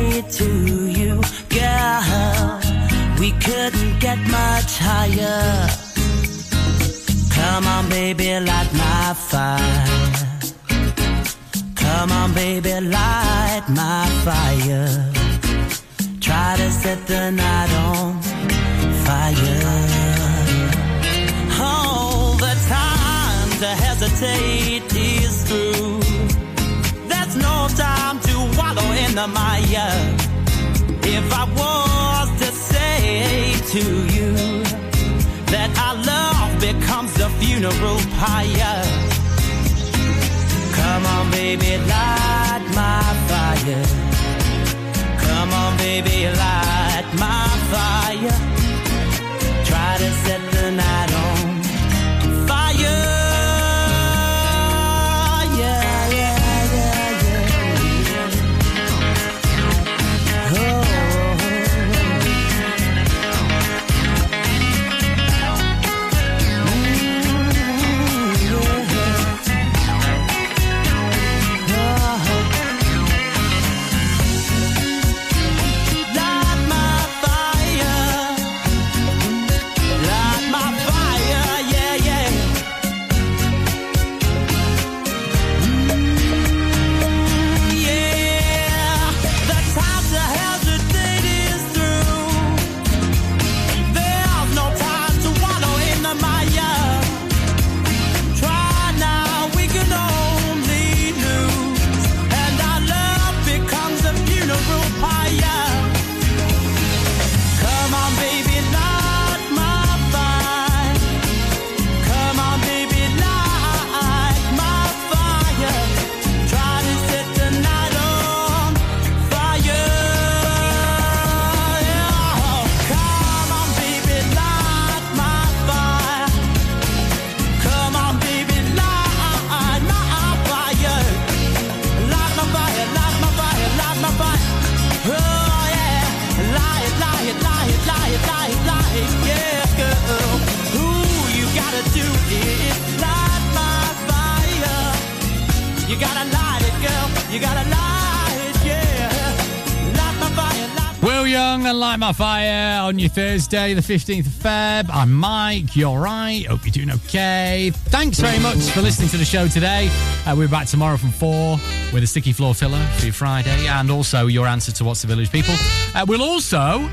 on 152.89 152.97
your 152.97 153.09
Thursday, 153.09 153.75
the 153.75 153.81
15th 153.81 154.25
of 154.25 154.31
Feb. 154.31 154.89
I'm 154.91 155.13
Mike. 155.13 155.75
You're 155.75 155.99
right. 155.99 156.43
Hope 156.47 156.65
you're 156.65 156.71
doing 156.71 156.89
okay. 156.89 157.71
Thanks 157.71 158.19
very 158.19 158.39
much 158.39 158.57
for 158.71 158.81
listening 158.81 159.09
to 159.09 159.17
the 159.17 159.25
show 159.25 159.47
today. 159.47 159.91
Uh, 160.25 160.33
we're 160.35 160.47
back 160.47 160.65
tomorrow 160.65 160.97
from 160.97 161.11
4 161.11 161.57
with 161.93 162.01
a 162.01 162.07
sticky 162.07 162.33
floor 162.33 162.55
filler 162.55 162.83
for 162.97 163.05
your 163.05 163.13
Friday 163.13 163.67
and 163.67 163.91
also 163.91 164.25
your 164.25 164.47
answer 164.47 164.71
to 164.71 164.83
What's 164.83 165.03
the 165.03 165.07
Village 165.07 165.31
People. 165.31 165.53
Uh, 165.93 166.03
we'll 166.07 166.23
also, 166.23 166.89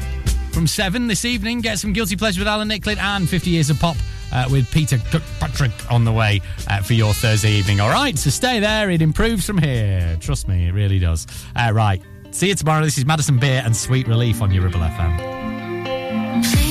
from 0.52 0.66
7 0.66 1.06
this 1.06 1.24
evening, 1.24 1.62
get 1.62 1.78
some 1.78 1.94
Guilty 1.94 2.14
Pleasure 2.14 2.42
with 2.42 2.48
Alan 2.48 2.68
Nicklin 2.68 2.98
and 2.98 3.26
50 3.26 3.48
Years 3.48 3.70
of 3.70 3.80
Pop. 3.80 3.96
Uh, 4.32 4.44
with 4.50 4.68
Peter 4.72 4.98
Patrick 5.38 5.70
on 5.88 6.04
the 6.04 6.12
way 6.12 6.42
uh, 6.68 6.82
for 6.82 6.94
your 6.94 7.14
Thursday 7.14 7.52
evening. 7.52 7.78
All 7.78 7.90
right, 7.90 8.18
so 8.18 8.28
stay 8.28 8.58
there. 8.58 8.90
It 8.90 9.00
improves 9.00 9.46
from 9.46 9.56
here. 9.56 10.16
Trust 10.20 10.48
me, 10.48 10.66
it 10.66 10.74
really 10.74 10.98
does. 10.98 11.28
Uh, 11.54 11.70
right. 11.72 12.02
See 12.32 12.48
you 12.48 12.56
tomorrow. 12.56 12.84
This 12.84 12.98
is 12.98 13.06
Madison 13.06 13.38
Beer 13.38 13.62
and 13.64 13.74
Sweet 13.74 14.08
Relief 14.08 14.42
on 14.42 14.50
your 14.50 14.64
Ribble 14.64 14.80
FM. 14.80 15.35
Thank. 16.42 16.65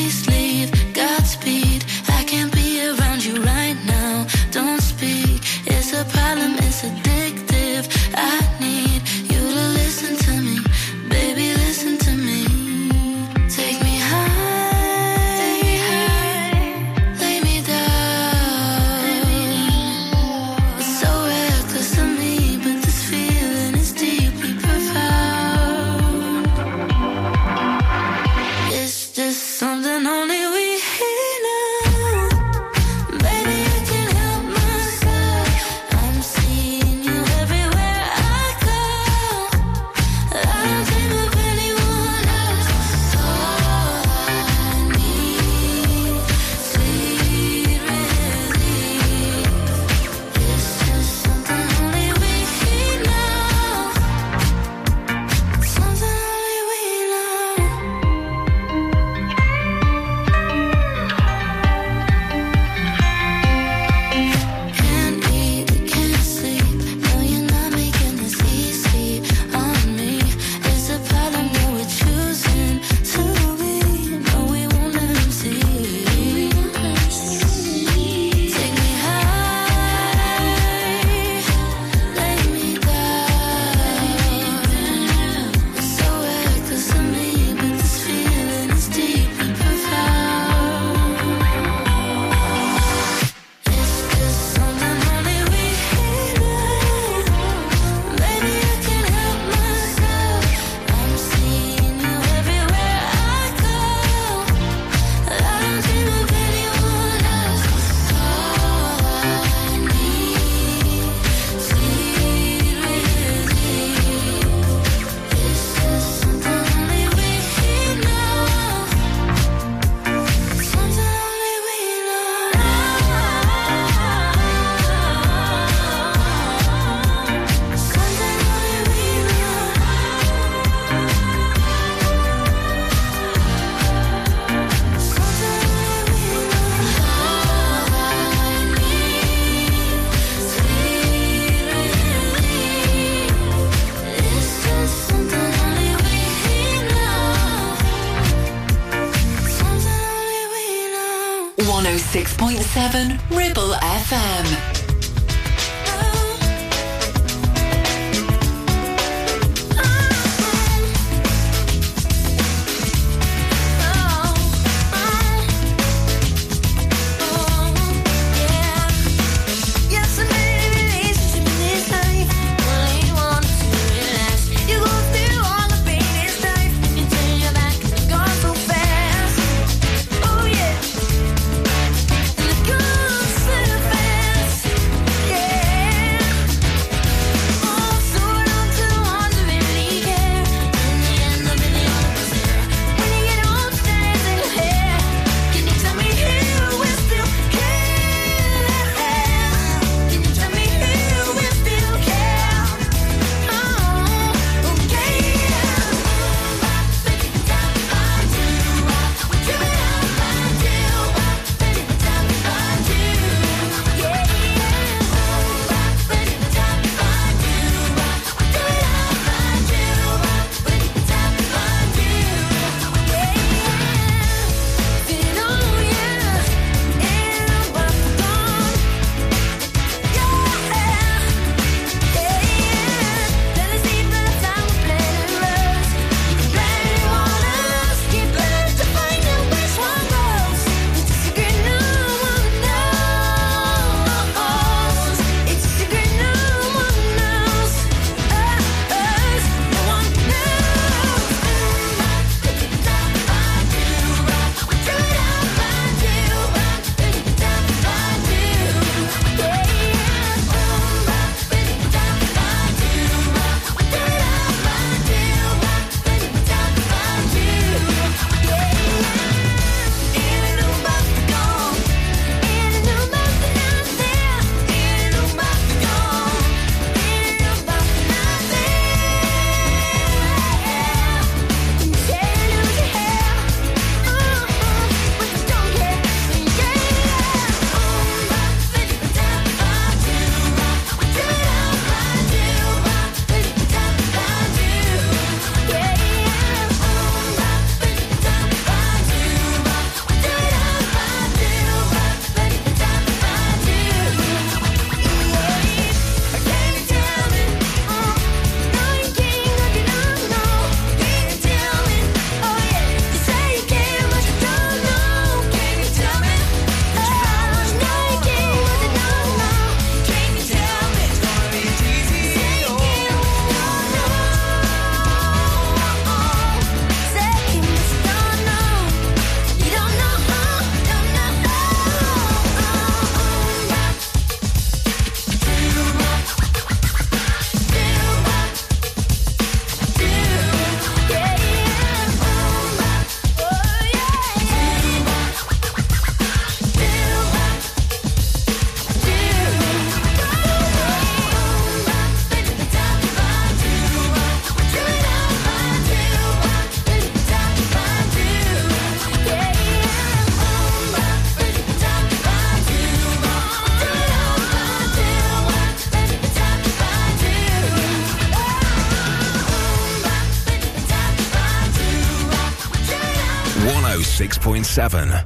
7. 374.90 375.25